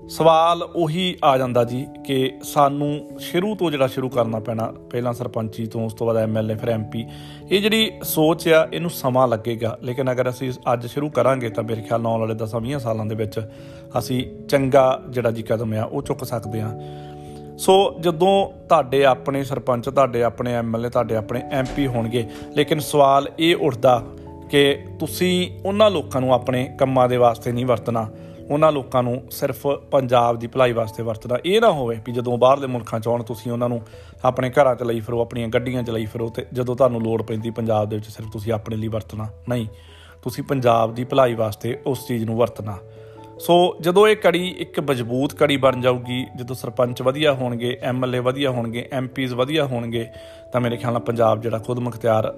ਸਵਾਲ 0.08 0.62
ਉਹੀ 0.62 1.16
ਆ 1.24 1.36
ਜਾਂਦਾ 1.38 1.62
ਜੀ 1.64 1.86
ਕਿ 2.06 2.32
ਸਾਨੂੰ 2.42 3.18
ਸ਼ੁਰੂ 3.18 3.54
ਤੋਂ 3.54 3.70
ਜਿਹੜਾ 3.70 3.86
ਸ਼ੁਰੂ 3.86 4.08
ਕਰਨਾ 4.08 4.38
ਪੈਣਾ, 4.38 4.64
ਪਹਿਲਾਂ 4.90 5.12
ਸਰਪੰਚੀ 5.12 5.66
ਤੋਂ, 5.66 5.84
ਉਸ 5.84 5.94
ਤੋਂ 5.94 6.06
ਬਾਅਦ 6.06 6.16
ਐਮਐਲਏ 6.16 6.54
ਫਿਰ 6.54 6.68
ਐਮਪੀ 6.68 7.04
ਇਹ 7.50 7.60
ਜਿਹੜੀ 7.60 7.90
ਸੋਚ 8.02 8.48
ਆ, 8.48 8.68
ਇਹਨੂੰ 8.72 8.90
ਸਮਾਂ 8.90 9.26
ਲੱਗੇਗਾ। 9.28 9.76
ਲੇਕਿਨ 9.82 10.10
ਅਗਰ 10.12 10.28
ਅਸੀਂ 10.28 10.52
ਅੱਜ 10.72 10.86
ਸ਼ੁਰੂ 10.86 11.08
ਕਰਾਂਗੇ 11.10 11.48
ਤਾਂ 11.48 11.64
ਮੇਰੇ 11.64 11.82
ਖਿਆਲ 11.82 12.00
ਨਾਲ 12.00 12.12
ਆਉਣ 12.12 12.20
ਵਾਲੇ 12.20 12.34
10-20 12.34 12.78
ਸਾਲਾਂ 12.78 13.06
ਦੇ 13.06 13.14
ਵਿੱਚ 13.14 13.40
ਅਸੀਂ 13.98 14.24
ਚੰਗਾ 14.48 15.00
ਜਿਹੜਾ 15.08 15.30
ਜੀ 15.30 15.42
ਕਦਮ 15.42 15.72
ਆ, 15.72 15.84
ਉਹ 15.84 16.02
ਚੁੱਕ 16.02 16.24
ਸਕਦੇ 16.24 16.60
ਆ 16.60 16.70
ਸੋ 17.58 17.74
ਜਦੋਂ 18.00 18.34
ਤੁਹਾਡੇ 18.68 19.04
ਆਪਣੇ 19.04 19.42
ਸਰਪੰਚ, 19.44 19.88
ਤੁਹਾਡੇ 19.88 20.22
ਆਪਣੇ 20.22 20.54
ਐਮਐਲਏ 20.54 20.88
ਤੁਹਾਡੇ 20.88 21.16
ਆਪਣੇ 21.16 21.42
ਐਮਪੀ 21.50 21.86
ਹੋਣਗੇ, 21.86 22.26
ਲੇਕਿਨ 22.56 22.80
ਸਵਾਲ 22.80 23.28
ਇਹ 23.38 23.56
ਉੱਠਦਾ 23.56 24.02
ਕਿ 24.50 24.84
ਤੁਸੀਂ 25.00 25.50
ਉਹਨਾਂ 25.64 25.90
ਲੋਕਾਂ 25.90 26.20
ਨੂੰ 26.20 26.34
ਆਪਣੇ 26.34 26.64
ਕੰਮਾਂ 26.78 27.08
ਦੇ 27.08 27.16
ਵਾਸਤੇ 27.16 27.52
ਨਹੀਂ 27.52 27.66
ਵਰਤਣਾ। 27.66 28.08
ਉਹਨਾਂ 28.50 28.70
ਲੋਕਾਂ 28.72 29.02
ਨੂੰ 29.02 29.22
ਸਿਰਫ 29.30 29.66
ਪੰਜਾਬ 29.66 30.38
ਦੀ 30.38 30.46
ਭਲਾਈ 30.46 30.72
ਵਾਸਤੇ 30.72 31.02
ਵਰਤਣਾ 31.02 31.38
ਇਹ 31.44 31.60
ਨਾ 31.60 31.70
ਹੋਵੇ 31.70 31.98
ਵੀ 32.06 32.12
ਜਦੋਂ 32.12 32.38
ਬਾਹਰਲੇ 32.38 32.66
ਮੁਲਕਾਂ 32.66 33.00
ਚ 33.00 33.08
ਆਉਣ, 33.08 33.22
ਤੁਸੀਂ 33.22 33.52
ਉਹਨਾਂ 33.52 33.68
ਨੂੰ 33.68 33.80
ਆਪਣੇ 34.24 34.50
ਘਰਾਂ 34.50 34.74
'ਚ 34.76 34.82
ਲਈ 34.82 35.00
ਫਿਰੋ, 35.00 35.20
ਆਪਣੀਆਂ 35.20 35.48
ਗੱਡੀਆਂ 35.48 35.82
'ਚ 35.82 35.90
ਲਈ 35.90 36.06
ਫਿਰੋ 36.06 36.28
ਤੇ 36.28 36.46
ਜਦੋਂ 36.52 36.76
ਤੁਹਾਨੂੰ 36.76 37.02
ਲੋੜ 37.02 37.22
ਪੈਂਦੀ 37.22 37.50
ਪੰਜਾਬ 37.50 37.88
ਦੇ 37.88 37.96
ਵਿੱਚ 37.96 38.08
ਸਿਰਫ 38.08 38.32
ਤੁਸੀਂ 38.32 38.52
ਆਪਣੇ 38.52 38.76
ਲਈ 38.76 38.88
ਵਰਤਣਾ। 38.88 39.28
ਨਹੀਂ, 39.48 39.66
ਤੁਸੀਂ 40.22 40.44
ਪੰਜਾਬ 40.44 40.94
ਦੀ 40.94 41.04
ਭਲਾਈ 41.04 41.34
ਵਾਸਤੇ 41.34 41.78
ਉਸ 41.86 42.06
ਚੀਜ਼ 42.06 42.24
ਨੂੰ 42.24 42.36
ਵਰਤਣਾ। 42.36 42.78
ਸੋ 43.38 43.76
ਜਦੋਂ 43.80 44.08
ਇਹ 44.08 44.16
ਕੜੀ 44.16 44.48
ਇੱਕ 44.58 44.80
ਮਜ਼ਬੂਤ 44.80 45.34
ਕੜੀ 45.34 45.56
ਬਣ 45.56 45.80
ਜਾਊਗੀ, 45.80 46.26
ਜਦੋਂ 46.36 46.56
ਸਰਪੰਚ 46.56 47.02
ਵਧੀਆ 47.02 47.32
ਹੋਣਗੇ 47.32 47.78
ਐਮਐਲਏ 47.82 48.18
ਵਧੀਆ 48.18 48.50
ਹੋਣਗੇ 48.50 48.88
ਐਮਪੀਜ਼ 48.92 49.34
ਵਧੀਆ 49.34 49.64
ਹੋਣਗੇ, 49.64 50.06
ਤਾਂ 50.52 50.60
ਮੇਰੇ 50.60 50.76
ਖਿਆਲ 50.76 50.92
ਨਾਲ 50.92 51.02
ਪੰਜਾਬ 51.02 51.40
ਜਿਹੜਾ 51.40 51.58
ਖੁਦ 51.58 51.78
ਮੁਖਤਿਆਰ 51.78 52.34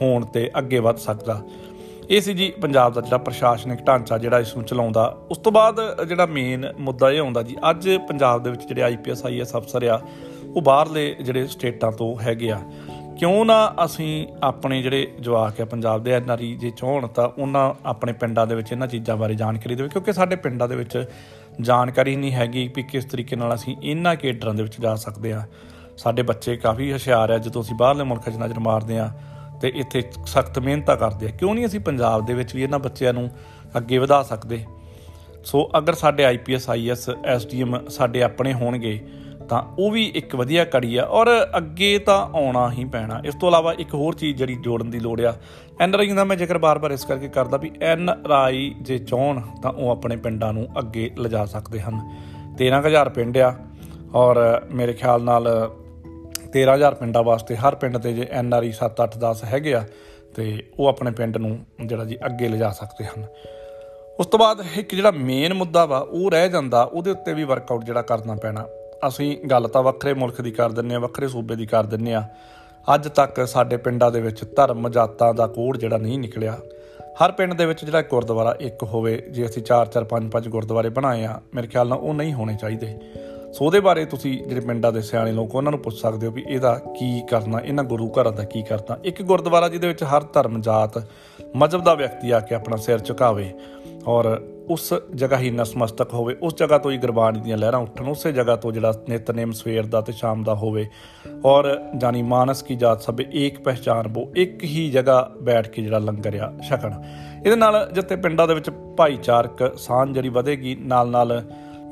ਹੋਣ 0.00 0.24
ਤੇ 0.24 0.50
ਅੱਗੇ 0.58 0.78
ਵੱਧ 0.78 0.96
ਸਕਦਾ। 0.96 1.42
ਇਹ 2.10 2.20
ਸੀ 2.20 2.32
ਜੀ 2.34 2.50
ਪੰਜਾਬ 2.62 2.92
ਦਾ 2.92 3.00
ਜਿਹੜਾ 3.00 3.18
ਪ੍ਰਸ਼ਾਸਨਿਕ 3.18 3.80
ਢਾਂਚਾ 3.86 4.16
ਜਿਹੜਾ 4.18 4.38
ਇਸ 4.40 4.54
ਨੂੰ 4.56 4.64
ਚਲਾਉਂਦਾ। 4.64 5.04
ਉਸ 5.30 5.38
ਤੋਂ 5.38 5.52
ਬਾਅਦ 5.52 5.80
ਜਿਹੜਾ 6.08 6.26
ਮੇਨ 6.26 6.66
ਮੁੱਦਾ 6.78 7.10
ਇਹ 7.10 7.20
ਆਉਂਦਾ 7.20 7.42
ਜੀ, 7.42 7.56
ਅੱਜ 7.70 7.88
ਪੰਜਾਬ 8.08 8.42
ਦੇ 8.42 8.50
ਵਿੱਚ 8.50 8.66
ਜਿਹੜੇ 8.68 8.82
ਆਈਪੀਐਸ 8.82 9.24
ਆਈਐਸ 9.26 9.56
ਅਫਸਰ 9.56 9.84
ਆ, 9.84 10.00
ਉਹ 10.46 10.62
ਬਾਹਰਲੇ 10.62 11.16
ਜਿਹੜੇ 11.20 11.46
ਸਟੇਟਾਂ 11.46 11.90
ਤੋਂ 11.92 12.14
ਹੈਗੇ 12.22 12.50
ਆ। 12.50 12.60
ਕਿਉਂ 13.18 13.44
ਨਾ 13.44 13.58
ਅਸੀਂ 13.84 14.26
ਆਪਣੇ 14.42 14.80
ਜਿਹੜੇ 14.82 15.06
ਜਵਾਕ 15.20 15.60
ਆ, 15.60 15.64
ਪੰਜਾਬ 15.64 16.02
ਦੇ 16.02 16.12
ਐਨਆਰਈ 16.12 16.54
ਜੇ 16.54 16.70
ਚਾਹਣ 16.70 17.06
ਤਾਂ 17.06 17.28
ਉਹਨਾਂ 17.28 17.72
ਆਪਣੇ 17.86 18.12
ਪਿੰਡਾਂ 18.12 18.46
ਦੇ 18.46 18.54
ਵਿੱਚ 18.54 18.72
ਇਹਨਾਂ 18.72 18.88
ਚੀਜ਼ਾਂ 18.88 19.16
ਬਾਰੇ 19.16 19.34
ਜਾਣਕਾਰੀ 19.34 19.74
ਦੇਵੇ, 19.74 19.88
ਕਿਉਂਕਿ 19.88 20.12
ਸਾਡੇ 20.12 20.36
ਪਿੰਡਾਂ 20.36 20.68
ਦੇ 20.68 20.76
ਵਿੱਚ 20.76 21.04
ਜਾਣਕਾਰੀ 21.60 22.16
ਨਹੀਂ 22.16 22.32
ਹੈਗੀ 22.32 22.66
ਕਿ 22.68 22.82
ਕਿਸ 22.82 23.04
ਤਰੀਕੇ 23.04 23.36
ਨਾਲ 23.36 23.54
ਅਸੀਂ 23.54 23.76
ਇਹਨਾਂ 23.82 24.16
ਕੇਡਰਾਂ 24.16 24.54
ਦੇ 24.54 24.62
ਵਿੱਚ 24.62 24.80
ਜਾ 24.80 24.94
ਸਕਦੇ 24.94 25.32
ਆ। 25.32 25.46
ਸਾਡੇ 25.96 26.22
ਬੱਚੇ 26.22 26.56
ਕਾਫੀ 26.56 26.92
ਹੁਸ਼ਿਆਰ 26.92 27.30
ਆ, 27.30 27.38
ਜਦੋਂ 27.38 27.62
ਅਸੀਂ 27.62 27.76
ਬਾਹਰਲੇ 27.76 28.04
ਮੁਲਕਾਂ 28.04 28.32
'ਚ 28.32 28.36
ਨਜ਼ਰ 28.36 28.58
ਮਾਰਦੇ 28.58 28.98
ਆ 28.98 29.10
ਤੇ 29.60 29.72
ਇੱਥੇ 29.76 30.02
ਸਖਤ 30.26 30.58
ਮਿਹਨਤਾਂ 30.58 30.96
ਕਰਦੇ 30.96 31.26
ਆ। 31.26 31.30
ਕਿਉਂ 31.30 31.54
ਨਹੀਂ 31.54 31.66
ਅਸੀਂ 31.66 31.80
ਪੰਜਾਬ 31.80 32.24
ਦੇ 32.26 32.34
ਵਿੱਚ 32.34 32.54
ਵੀ 32.54 32.62
ਇਹਨਾਂ 32.62 32.78
ਬੱਚਿਆਂ 32.78 33.12
ਨੂੰ 33.12 33.28
ਅੱਗੇ 33.76 33.98
ਵਧਾ 33.98 34.22
ਸਕਦੇ? 34.22 34.64
ਸੋ 35.44 35.68
ਅਗਰ 35.78 35.94
ਸਾਡੇ 35.94 36.24
ਆਈਪੀਐਸ 36.24 36.68
ਆਈਐਸ 36.70 37.08
ਐਸਡੀਐਮ 37.24 37.78
ਸਾਡੇ 37.88 38.22
ਆਪਣੇ 38.22 38.52
ਹੋਣਗੇ, 38.54 38.98
ਤਾਂ 39.48 39.62
ਉਹ 39.78 39.90
ਵੀ 39.90 40.04
ਇੱਕ 40.14 40.34
ਵਧੀਆ 40.36 40.64
ਕੜੀ 40.64 40.96
ਆ 40.96 41.04
ਔਰ 41.10 41.28
ਅੱਗੇ 41.56 41.98
ਤਾਂ 41.98 42.18
ਆਉਣਾ 42.34 42.70
ਹੀ 42.70 42.84
ਪੈਣਾ। 42.84 43.20
ਇਸ 43.24 43.34
ਤੋਂ 43.34 43.48
ਇਲਾਵਾ 43.48 43.72
ਇੱਕ 43.72 43.94
ਹੋਰ 43.94 44.14
ਚੀਜ਼ 44.14 44.36
ਜਿਹੜੀ 44.38 44.54
ਜੋੜਨ 44.54 44.90
ਦੀ 44.90 45.00
ਲੋੜ 45.00 45.20
ਆ, 45.20 45.34
ਐਨ 45.80 45.94
ਆਰ 45.94 46.00
ਆਈ 46.00 46.12
ਦਾ 46.12 46.24
ਮੈਂ 46.24 46.36
ਜ਼ਿਕਰ 46.36 46.58
ਬਾਰ-ਬਾਰ 46.58 46.90
ਇਸ 46.90 47.04
ਕਰਕੇ 47.04 47.28
ਕਰਦਾ 47.28 47.56
ਵੀ 47.56 47.70
ਐਨ 47.82 48.08
ਆਰ 48.08 48.30
ਆਈ 48.30 48.74
ਜੇ 48.80 48.98
ਚਾਹਣ, 48.98 49.40
ਤਾਂ 49.62 49.72
ਉਹ 49.72 49.90
ਆਪਣੇ 49.90 50.16
ਪਿੰਡਾਂ 50.16 50.52
ਨੂੰ 50.52 50.66
ਅੱਗੇ 50.78 51.10
ਲਿਜਾ 51.18 51.44
ਸਕਦੇ 51.46 51.80
ਹਨ। 51.80 52.00
13000 52.58 53.08
ਪਿੰਡ 53.10 53.38
ਆ 53.38 53.54
ਔਰ 54.14 54.38
ਮੇਰੇ 54.70 54.92
ਖਿਆਲ 54.92 55.22
ਨਾਲ 55.22 55.48
13000 56.52 56.94
ਪਿੰਡਾਂ 56.94 57.22
ਵਾਸਤੇ 57.22 57.56
ਹਰ 57.56 57.74
ਪਿੰਡ 57.74 57.98
ਤੇ 57.98 58.12
ਜੇ 58.12 58.26
ਐਨ 58.30 58.54
ਆਰ 58.54 58.62
ਆਈ 58.62 58.72
7 58.72 59.00
8 59.00 59.18
10 59.18 59.44
ਹੈਗੇ 59.44 59.74
ਆ, 59.74 59.84
ਤੇ 60.34 60.70
ਉਹ 60.78 60.86
ਆਪਣੇ 60.86 61.10
ਪਿੰਡ 61.10 61.36
ਨੂੰ 61.36 61.58
ਜਿਹੜਾ 61.86 62.04
ਜੀ 62.04 62.16
ਅੱਗੇ 62.26 62.48
ਲਿਜਾ 62.48 62.70
ਸਕਦੇ 62.70 63.04
ਹਨ। 63.04 63.26
ਉਸ 64.20 64.26
ਤੋਂ 64.26 64.38
ਬਾਅਦ 64.38 64.64
ਇੱਕ 64.76 64.94
ਜਿਹੜਾ 64.94 65.10
ਮੇਨ 65.10 65.54
ਮੁੱਦਾ 65.54 65.84
ਵਾ, 65.84 65.98
ਉਹ 65.98 66.30
ਰਹਿ 66.30 66.48
ਜਾਂਦਾ, 66.48 66.82
ਉਹਦੇ 66.82 67.10
ਉੱਤੇ 67.10 67.34
ਵੀ 67.34 67.44
ਵਰਕਆਊਟ 67.44 67.84
ਜਿਹੜਾ 67.84 68.02
ਕਰਨਾ 68.02 68.34
ਪੈਣਾ। 68.34 68.66
ਅਸੀਂ 69.08 69.46
ਗੱਲ 69.46 69.68
ਤਾਂ 69.68 69.82
ਵੱਖਰੇ 69.82 70.14
ਮੁਲਕ 70.14 70.40
ਦੀ 70.40 70.50
ਕਰ 70.50 70.72
ਦਿੰਨੇ 70.72 70.94
ਆ, 70.94 70.98
ਵੱਖਰੇ 70.98 71.28
ਸੂਬੇ 71.28 71.56
ਦੀ 71.56 71.66
ਕਰ 71.66 71.84
ਦਿੰਨੇ 71.84 72.14
ਆ। 72.14 72.28
ਅੱਜ 72.94 73.08
ਤੱਕ 73.08 73.48
ਸਾਡੇ 73.48 73.76
ਪਿੰਡਾਂ 73.76 74.10
ਦੇ 74.10 74.20
ਵਿੱਚ 74.20 74.44
ਧਰਮ 74.56 74.88
ਜਾਤਾਂ 74.88 75.34
ਦਾ 75.34 75.46
ਕੋਡ 75.46 75.76
ਜਿਹੜਾ 75.76 75.96
ਨਹੀਂ 75.96 76.18
ਨਿਕਲਿਆ। 76.18 76.58
ਹਰ 77.24 77.32
ਪਿੰਡ 77.32 77.54
ਦੇ 77.54 77.66
ਵਿੱਚ 77.66 77.84
ਜਿਹੜਾ 77.84 78.02
ਗੁਰਦੁਆਰਾ 78.02 78.56
ਇੱਕ 78.60 78.82
ਹੋਵੇ, 78.82 79.16
ਜੇ 79.30 79.46
ਅਸੀਂ 79.46 79.62
4 79.62 79.86
4 79.86 80.04
5 80.04 80.30
5 80.30 80.48
ਗੁਰਦੁਆਰੇ 80.48 80.88
ਬਣਾਏ 80.88 81.24
ਆ, 81.24 81.40
ਮੇਰੇ 81.54 81.66
ਖਿਆਲ 81.66 81.88
ਨਾਲ 81.88 81.98
ਉਹ 81.98 82.14
ਨਹੀਂ 82.14 82.34
ਹੋਣੇ 82.34 82.54
ਚਾਹੀਦੇ। 82.54 82.98
ਸੋ 83.56 83.64
ਉਹਦੇ 83.64 83.80
ਬਾਰੇ 83.80 84.04
ਤੁਸੀਂ 84.04 84.32
ਜਿਹੜੇ 84.44 84.60
ਪਿੰਡਾਂ 84.60 84.90
ਦੇ 84.92 85.00
ਸਿਆਣੇ 85.00 85.32
ਲੋਕ 85.32 85.54
ਉਹਨਾਂ 85.54 85.70
ਨੂੰ 85.72 85.80
ਪੁੱਛ 85.80 85.94
ਸਕਦੇ 85.96 86.26
ਹੋ 86.26 86.32
ਵੀ 86.32 86.44
ਇਹਦਾ 86.48 86.74
ਕੀ 86.98 87.22
ਕਰਨਾ, 87.30 87.60
ਇਹਨਾਂ 87.60 87.84
ਗੁਰੂ 87.84 88.08
ਘਰਾਂ 88.10 88.32
ਦਾ 88.32 88.44
ਕੀ 88.44 88.62
ਕਰਨਾ। 88.62 88.96
ਇੱਕ 89.04 89.22
ਗੁਰਦੁਆਰਾ 89.22 89.68
ਜਿਹਦੇ 89.68 89.86
ਵਿੱਚ 89.86 90.02
ਹਰ 90.04 90.24
ਧਰਮ, 90.32 90.60
ਜਾਤ, 90.60 90.98
ਮਜ਼ਹਬ 91.56 91.84
ਦਾ 91.84 91.94
ਵਿਅਕਤੀ 91.94 92.30
ਆ 92.30 92.40
ਕੇ 92.40 92.54
ਆਪਣਾ 92.54 92.76
ਸਿਰ 92.76 92.98
ਝੁਕਾਵੇ 92.98 93.52
ਔਰ 94.06 94.26
ਉਸ 94.70 94.92
ਜਗ੍ਹਾ 95.14 95.38
ਹੀ 95.38 95.50
ਨਸਮਸਤਕ 95.50 96.12
ਹੋਵੇ, 96.14 96.34
ਉਸ 96.42 96.54
ਜਗ੍ਹਾ 96.56 96.78
ਤੋਂ 96.78 96.90
ਹੀ 96.90 96.98
ਗੁਰਬਾਣੀ 96.98 97.40
ਦੀਆਂ 97.40 97.56
ਲਹਿਰਾਂ 97.58 97.80
ਉੱਠਣ, 97.80 98.08
ਉਸੇ 98.08 98.32
ਜਗ੍ਹਾ 98.32 98.56
ਤੋਂ 98.56 98.72
ਜਿਹੜਾ 98.72 98.92
ਨਿਤਨੇਮ 99.08 99.52
ਸਵੇਰ 99.52 99.86
ਦਾ 99.86 100.00
ਤੇ 100.00 100.12
ਸ਼ਾਮ 100.12 100.44
ਦਾ 100.44 100.54
ਹੋਵੇ 100.54 100.86
ਔਰ 101.44 101.70
ਜਾਨੀ 101.96 102.22
ਮਾਨਸ 102.24 102.62
ਕੀ 102.62 102.76
ਜਾਤ 102.76 103.02
ਸਭੇ 103.02 103.26
ਇੱਕ 103.32 103.60
ਪਹਿਚਾਨ 103.60 104.08
ਬੋ, 104.08 104.30
ਇੱਕ 104.36 104.64
ਹੀ 104.64 104.88
ਜਗ੍ਹਾ 104.90 105.30
ਬੈਠ 105.40 105.68
ਕੇ 105.68 105.82
ਜਿਹੜਾ 105.82 105.98
ਲੰਗਰ 105.98 106.40
ਆ, 106.40 106.52
ਛਕਣ। 106.68 107.02
ਇਹਦੇ 107.44 107.56
ਨਾਲ 107.56 107.88
ਜਿੱਥੇ 107.92 108.16
ਪਿੰਡਾਂ 108.16 108.48
ਦੇ 108.48 108.54
ਵਿੱਚ 108.54 108.70
ਭਾਈਚਾਰਕ 108.96 109.72
ਸਾਂਝ 109.78 110.12
ਜਿਹੜੀ 110.14 110.28
ਵਧੇਗੀ 110.28 110.76
ਨਾਲ 110.80 111.10
ਨਾਲ 111.10 111.42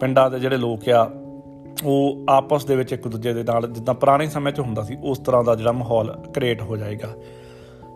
ਪਿੰਡਾਂ 0.00 0.30
ਦੇ 0.30 0.38
ਜਿਹੜੇ 0.38 0.56
ਲੋਕ 0.56 0.88
ਆ 0.88 1.11
ਉਹ 1.85 2.25
ਆਪਸ 2.28 2.64
ਦੇ 2.64 2.76
ਵਿੱਚ 2.76 2.93
ਇੱਕ 2.93 3.09
ਦੂਜੇ 3.09 3.33
ਦੇ 3.33 3.43
ਨਾਲ 3.43 3.69
ਜਿੱਦਾਂ 3.73 3.95
ਪੁਰਾਣੇ 3.95 4.26
ਸਮੇਂ 4.26 4.52
'ਚ 4.52 4.61
ਹੁੰਦਾ 4.61 4.83
ਸੀ, 4.83 4.97
ਉਸ 5.02 5.19
ਤਰ੍ਹਾਂ 5.19 5.45
ਦਾ 5.45 5.54
ਜਿਹੜਾ 5.54 5.73
ਮਾਹੌਲ 5.73 6.19
ਕ੍ਰੀਏਟ 6.35 6.62
ਹੋ 6.62 6.76
ਜਾਏਗਾ। 6.76 7.14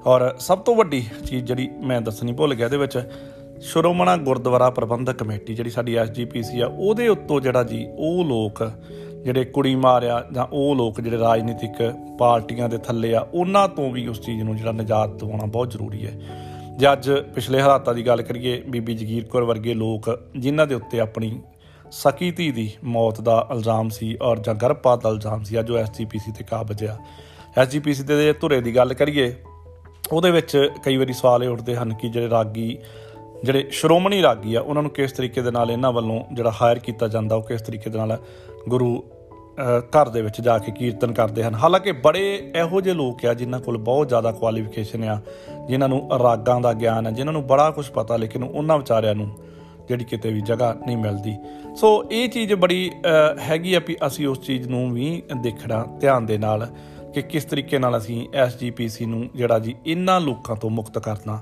ਔਰ 0.07 0.35
ਸਭ 0.39 0.59
ਤੋਂ 0.59 0.77
ਵੱਡੀ 0.77 1.07
ਚੀਜ਼ 1.27 1.45
ਜਿਹੜੀ 1.45 1.69
ਮੈਂ 1.83 2.01
ਦੱਸਣੀ 2.01 2.33
ਭੁੱਲ 2.33 2.55
ਗਿਆ 2.55 2.67
ਇਹਦੇ 2.67 2.77
ਵਿੱਚ, 2.77 3.03
ਸ਼੍ਰੋਮਣਾ 3.61 4.17
ਗੁਰਦੁਆਰਾ 4.17 4.71
ਪ੍ਰਬੰਧਕ 4.71 5.17
ਕਮੇਟੀ 5.17 5.55
ਜਿਹੜੀ 5.55 5.71
ਸਾਡੀ 5.71 5.95
ਐਸਜੀਪੀਸੀ 5.95 6.61
ਆ, 6.61 6.67
ਉਹਦੇ 6.67 7.09
ਉੱਤੋਂ 7.09 7.41
ਜਿਹੜਾ 7.41 7.63
ਜੀ, 7.65 7.87
ਉਹ 7.99 8.25
ਲੋਕ 8.25 8.71
ਜਿਹੜੇ 9.25 9.45
ਕੁੜੀ 9.45 9.77
ਮਾਰਿਆ 9.77 10.25
ਜਾਂ 10.33 10.47
ਉਹ 10.53 10.77
ਲੋਕ 10.77 11.01
ਜਿਹੜੇ 11.01 11.19
ਰਾਜਨੀਤਿਕ 11.19 11.95
ਪਾਰਟੀਆਂ 12.19 12.69
ਦੇ 12.69 12.79
ਥੱਲੇ 12.79 13.15
ਆ, 13.15 13.27
ਉਹਨਾਂ 13.35 13.69
ਤੋਂ 13.69 13.91
ਵੀ 13.91 14.07
ਉਸ 14.07 14.21
ਚੀਜ਼ 14.21 14.43
ਨੂੰ 14.43 14.57
ਜਿਹੜਾ 14.57 14.73
ਨਿਜਾਤ 14.73 15.09
ਦਿਵਾਉਣਾ 15.09 15.45
ਬਹੁਤ 15.45 15.71
ਜ਼ਰੂਰੀ 15.71 16.07
ਹੈ। 16.07 16.21
ਜੇ 16.79 16.93
ਅੱਜ 16.93 17.11
ਪਿਛਲੇ 17.11 17.61
ਹਾਲਾਤਾਂ 17.61 17.95
ਦੀ 17.95 18.07
ਗੱਲ 18.07 18.23
ਕਰੀਏ, 18.23 18.63
ਬੀਬੀ 18.69 18.95
ਜਗੀਰ 18.95 19.25
ਕੌਰ 19.25 19.43
ਵਰਗੇ 19.43 19.75
ਲੋਕ 19.75 20.21
ਜਿਨ੍ਹਾਂ 20.39 20.67
ਦੇ 20.67 20.75
ਉੱਤੇ 20.75 21.01
ਆਪਣੀ 21.01 21.41
ਸਕੀ 21.93 22.31
ਧੀ 22.31 22.51
ਦੀ 22.53 22.71
ਮੌਤ 22.85 23.21
ਦਾ 23.21 23.47
ਇਲਜ਼ਾਮ 23.53 23.89
ਸੀ 23.89 24.17
ਔਰ 24.23 24.39
ਜਾਂ 24.39 24.55
ਗਰਭਪਾਤ 24.55 25.03
ਦਾ 25.03 25.11
ਇਲਜ਼ਾਮ 25.11 25.43
ਸੀ। 25.45 25.57
ਜੋ 25.63 25.77
ਐਸਜੀਪੀਸੀ 25.79 26.33
ਤੇ 26.33 26.45
ਕਾਬਜਿਆ 26.45 26.97
ਐਸਜੀਪੀਸੀ 27.59 28.03
ਦੇ 28.03 28.33
ਧੁਰੇ 28.33 28.61
ਦੀ 28.61 28.75
ਗੱਲ 28.77 28.95
ਕਰੀਏ, 28.95 29.35
ਉਹਦੇ 30.13 30.31
ਵਿੱਚ 30.31 30.71
ਕਈ 30.85 30.97
ਵਾਰੀ 30.97 31.13
ਸਵਾਲ 31.13 31.45
ਇਹ 31.45 31.49
ਉੱਠਦੇ 31.49 31.77
ਹਨ 31.77 31.95
ਕਿ 31.95 32.09
ਜਿਹੜੇ 32.09 32.31
ਰਾਗੀ, 32.31 32.77
ਜਿਹੜੇ 33.45 33.67
ਸ਼੍ਰੋਮਣੀ 33.71 34.23
ਰਾਗੀ 34.23 34.55
ਆ, 34.55 34.61
ਉਹਨਾਂ 34.61 34.83
ਨੂੰ 34.83 34.91
ਕਿਸ 34.91 35.13
ਤਰੀਕੇ 35.13 35.43
ਦੇ 35.43 35.51
ਨਾਲ 35.51 35.71
ਇਹਨਾਂ 35.71 35.93
ਵੱਲੋਂ 35.93 36.21
ਜਿਹੜਾ 36.33 36.53
ਹਾਇਰ 36.63 36.79
ਕੀਤਾ 36.79 37.09
ਜਾਂਦਾ, 37.09 37.37
ਉਹ 37.37 37.43
ਕਿਸ 37.43 37.63
ਤਰੀਕੇ 37.63 37.91
ਦੇ 37.91 37.99
ਨਾਲ 37.99 38.17
ਗੁਰੂ 38.69 39.03
ਘਰ 39.95 40.09
ਦੇ 40.09 40.23
ਵਿੱਚ 40.23 40.41
ਜਾ 40.41 40.59
ਕੇ 40.59 40.73
ਕੀਰਤਨ 40.73 41.13
ਕਰਦੇ 41.13 41.45
ਹਨ। 41.45 41.55
ਹਾਲਾਂਕਿ 41.55 41.93
ਬੜੇ 41.93 42.53
ਇਹੋ 42.57 42.81
ਜਿਹੇ 42.81 42.95
ਲੋਕ 42.95 43.25
ਆ 43.27 43.35
ਜਿਨ੍ਹਾਂ 43.35 43.61
ਕੋਲ 43.61 43.77
ਬਹੁਤ 43.79 44.09
ਜ਼ਿਆਦਾ 44.09 44.33
ਕੁਆਲੀਫਿਕੇਸ਼ਨ 44.33 45.05
ਆ, 45.05 45.21
ਜਿਨ੍ਹਾਂ 45.69 45.89
ਨੂੰ 45.89 46.09
ਰਾਗਾਂ 46.19 46.61
ਦਾ 46.61 46.73
ਗਿਆਨ 46.73 47.07
ਹੈ 47.07 47.13
ਜਿਨ੍ਹਾਂ 47.13 47.33
ਨੂੰ 47.33 47.47
ਬੜਾ 47.47 47.71
ਕੁਝ 47.71 47.89
ਪਤਾ, 47.91 48.17
ਲੇਕਿਨ 48.17 48.45
ਉਹਨਾਂ 48.45 48.79
ਵਿਚਾਰਿਆਂ 48.79 49.15
ਨੂੰ 49.15 49.31
ਜਿਹੜੀ 49.89 50.05
ਕਿਤੇ 50.05 50.33
ਵੀ 50.33 50.41
ਜਗ੍ਹਾ 50.41 50.73
ਨਹੀਂ 50.87 50.97
ਮਿਲਦੀ। 50.97 51.37
ਸੋ 51.77 51.89
ਇਹ 52.11 52.29
ਚੀਜ਼ 52.29 52.55
ਬੜੀ 52.55 52.91
ਹੈਗੀ 53.41 53.75
ਆ 53.75 53.81
ਵੀ 53.87 53.97
ਅਸੀਂ 54.07 54.27
ਉਸ 54.29 54.41
ਚੀਜ਼ 54.41 54.69
ਨੂੰ 54.69 54.91
ਵੀ 54.93 55.23
ਦੇਖਣਾ, 55.43 55.85
ਧਿਆਨ 56.01 56.27
ਦੇ 56.27 56.39
ਨਾਲ 56.39 56.67
ਕਿ 57.15 57.23
ਕਿਸ 57.23 57.45
ਤਰੀਕੇ 57.45 57.79
ਨਾਲ 57.79 57.97
ਅਸੀਂ 57.99 58.27
ਐਸਜੀਪੀਸੀ 58.35 59.07
ਨੂੰ 59.07 59.29
ਜਿਹੜਾ 59.35 59.59
ਜੀ 59.59 59.75
ਇਹਨਾਂ 59.87 60.21
ਲੋਕਾਂ 60.21 60.57
ਤੋਂ 60.57 60.71
ਮੁਕਤ 60.71 60.99
ਕਰਨਾ। 60.99 61.41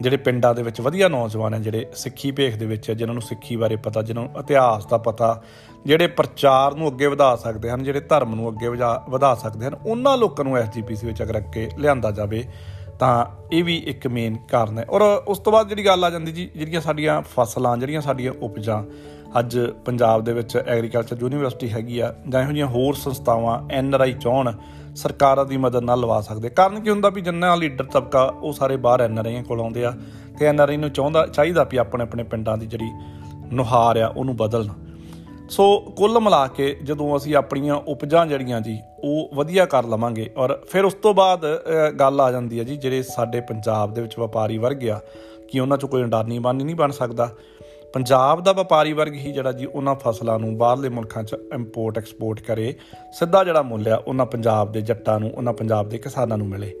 ਜਿਹੜੇ 0.00 0.16
ਪਿੰਡਾਂ 0.16 0.54
ਦੇ 0.54 0.62
ਵਿੱਚ 0.62 0.80
ਵਧੀਆ 0.80 1.08
ਨੌਜਵਾਨ 1.08 1.54
ਹੈ 1.54 1.58
ਜਿਹੜੇ 1.58 1.86
ਸਿੱਖੀ 1.94 2.30
ਭੇਖ 2.30 2.56
ਦੇ 2.56 2.66
ਵਿੱਚ 2.66 2.90
ਜਿਨ੍ਹਾਂ 2.90 3.14
ਨੂੰ 3.14 3.22
ਸਿੱਖੀ 3.22 3.56
ਬਾਰੇ 3.56 3.76
ਪਤਾ, 3.76 4.02
ਜਿਨ੍ਹਾਂ 4.02 4.24
ਨੂੰ 4.24 4.40
ਇਤਿਹਾਸ 4.40 4.86
ਦਾ 4.86 4.98
ਪਤਾ, 4.98 5.42
ਜਿਹੜੇ 5.86 6.06
ਪ੍ਰਚਾਰ 6.06 6.74
ਨੂੰ 6.74 6.88
ਅੱਗੇ 6.88 7.06
ਵਧਾ 7.06 7.34
ਸਕਦੇ 7.36 7.70
ਹਨ, 7.70 7.82
ਜਿਹੜੇ 7.82 8.00
ਧਰਮ 8.00 8.34
ਨੂੰ 8.34 8.48
ਅੱਗੇ 8.48 8.68
ਵਧਾ 9.10 9.34
ਸਕਦੇ 9.34 9.66
ਹਨ, 9.66 9.74
ਉਹਨਾਂ 9.86 10.16
ਲੋਕਾਂ 10.18 10.44
ਨੂੰ 10.44 10.56
ਐਸਜੀਪੀਸੀ 10.56 11.06
ਵਿੱਚ 11.06 11.22
ਅਗਰ 11.22 11.38
ਅੱਗੇ 11.38 11.68
ਲਿਆਂਦਾ 11.78 12.10
ਜਾਵੇ 12.10 12.44
ਤਾਂ 13.00 13.24
ਇਹ 13.52 13.64
ਵੀ 13.64 13.76
ਇੱਕ 13.86 14.06
ਮੇਨ 14.06 14.36
ਕਾਰਨ 14.50 14.78
ਹੈ। 14.78 14.84
ਔਰ 14.90 15.02
ਉਸ 15.02 15.38
ਤੋਂ 15.38 15.52
ਬਾਅਦ 15.52 15.68
ਜਿਹੜੀ 15.68 15.86
ਗੱਲ 15.86 16.04
ਆ 16.04 16.10
ਜਾਂਦੀ 16.10 16.32
ਜੀ, 16.32 16.50
ਜਿਹੜੀਆਂ 16.56 16.80
ਸਾਡੀਆਂ 16.80 17.22
ਫਸਲਾਂ, 17.22 17.76
ਜਿਹੜੀਆਂ 17.76 18.00
ਸਾਡੀਆਂ 18.00 18.32
ਉਪਜਾਂ, 18.42 18.82
ਅੱਜ 19.38 19.58
ਪੰਜਾਬ 19.84 20.24
ਦੇ 20.24 20.32
ਵਿੱਚ 20.32 20.56
ਐਗਰੀਕਲਚਰ 20.56 21.16
ਯੂਨੀਵਰਸਿਟੀ 21.20 21.70
ਹੈਗੀ 21.72 21.98
ਆ, 21.98 22.14
ਜਾਂ 22.28 22.42
ਇਹੋ 22.42 22.50
ਜਿਹੀਆਂ 22.50 22.66
ਹੋਰ 22.66 22.94
ਸੰਸਥਾਵਾਂ 22.94 23.60
ਐਨਆਰਆਈ 23.72 24.12
ਚਾਹਣ 24.12 24.52
ਸਰਕਾਰਾਂ 24.96 25.44
ਦੀ 25.46 25.56
ਮਦਦ 25.56 25.82
ਨਾਲ 25.82 26.00
ਲਵਾ 26.00 26.20
ਸਕਦੇ। 26.20 26.48
ਕਾਰਨ 26.48 26.80
ਕੀ 26.80 26.90
ਹੁੰਦਾ 26.90 27.08
ਵੀ 27.08 27.20
ਜਿੰਨਾ 27.20 27.54
ਲੀਡਰ 27.54 27.84
ਤਬਕਾ, 27.84 28.24
ਉਹ 28.42 28.52
ਸਾਰੇ 28.52 28.76
ਬਾਹਰ 28.76 29.00
ਐਨਆਰਆਈਆਂ 29.00 29.42
ਕੋਲ 29.42 29.60
ਆਉਂਦੇ 29.60 29.84
ਆ, 29.84 29.92
ਤੇ 30.38 30.46
ਐਨਆਰਆਈ 30.46 30.76
ਨੂੰ 30.76 30.90
ਚਾਹੁੰਦਾ, 30.90 31.26
ਚਾਹੀਦਾ 31.26 31.64
ਵੀ 31.64 31.76
ਆਪਣੇ 31.76 32.02
ਆਪਣੇ 32.02 32.22
ਪਿੰਡਾਂ 32.22 32.56
ਦੀ 32.58 32.66
ਜਿਹੜੀ 32.66 32.90
ਨੁਹਾਰ 33.52 33.96
ਆ, 33.96 34.06
ਉਹਨੂੰ 34.06 34.36
ਬਦਲਣ। 34.36 34.89
ਸੋ 35.50 35.64
ਕੁੱਲ 35.96 36.18
ਮਿਲਾ 36.20 36.46
ਕੇ 36.46 36.74
ਜਦੋਂ 36.84 37.16
ਅਸੀਂ 37.16 37.34
ਆਪਣੀਆਂ 37.36 37.74
ਉਪਜਾਂ 37.88 38.26
ਜਿਹੜੀਆਂ 38.26 38.60
ਜੀ, 38.60 38.78
ਉਹ 39.04 39.30
ਵਧੀਆ 39.34 39.64
ਕਰ 39.66 39.84
ਲਵਾਂਗੇ 39.84 40.28
ਔਰ 40.36 40.56
ਫਿਰ 40.70 40.84
ਉਸ 40.84 40.94
ਤੋਂ 41.02 41.12
ਬਾਅਦ 41.14 41.46
ਗੱਲ 42.00 42.20
ਆ 42.20 42.30
ਜਾਂਦੀ 42.32 42.58
ਹੈ 42.58 42.64
ਜੀ 42.64 42.76
ਜਿਹੜੇ 42.76 43.02
ਸਾਡੇ 43.02 43.40
ਪੰਜਾਬ 43.48 43.94
ਦੇ 43.94 44.02
ਵਿੱਚ 44.02 44.18
ਵਪਾਰੀ 44.18 44.58
ਵਰਗ 44.58 44.88
ਆ, 44.88 45.00
ਕਿ 45.48 45.60
ਉਹਨਾਂ 45.60 45.78
'ਚ 45.78 45.84
ਕੋਈ 45.84 46.02
ਅੰਡਾਨੀ 46.02 46.38
ਬਾਨੀ 46.38 46.64
ਨਹੀਂ 46.64 46.76
ਬਣ 46.76 46.90
ਸਕਦਾ। 46.90 47.28
ਪੰਜਾਬ 47.94 48.42
ਦਾ 48.44 48.52
ਵਪਾਰੀ 48.52 48.92
ਵਰਗ 48.92 49.14
ਹੀ 49.14 49.32
ਜਿਹੜਾ 49.32 49.52
ਜੀ, 49.52 49.66
ਉਹਨਾਂ 49.66 49.94
ਫਸਲਾਂ 50.02 50.38
ਨੂੰ 50.38 50.56
ਬਾਹਰਲੇ 50.58 50.88
ਮੁਲਕਾਂ 50.88 51.22
'ਚ 51.22 51.36
ਇੰਪੋਰਟ 51.54 51.98
ਐਕਸਪੋਰਟ 51.98 52.40
ਕਰੇ, 52.40 52.74
ਸਿੱਧਾ 53.18 53.42
ਜਿਹੜਾ 53.44 53.62
ਮੁੱਲ 53.62 53.88
ਆ, 53.88 53.96
ਉਹਨਾਂ 53.96 54.26
ਪੰਜਾਬ 54.26 54.72
ਦੇ 54.72 54.80
ਜੱਟਾਂ 54.82 55.18
ਨੂੰ, 55.20 55.30
ਉਹਨਾਂ 55.30 55.52
ਪੰਜਾਬ 55.52 55.88
ਦੇ 55.88 55.98
ਕਿਸਾਨਾਂ 55.98 56.38
ਨੂੰ 56.38 56.46
ਮਿਲੇ। 56.48 56.72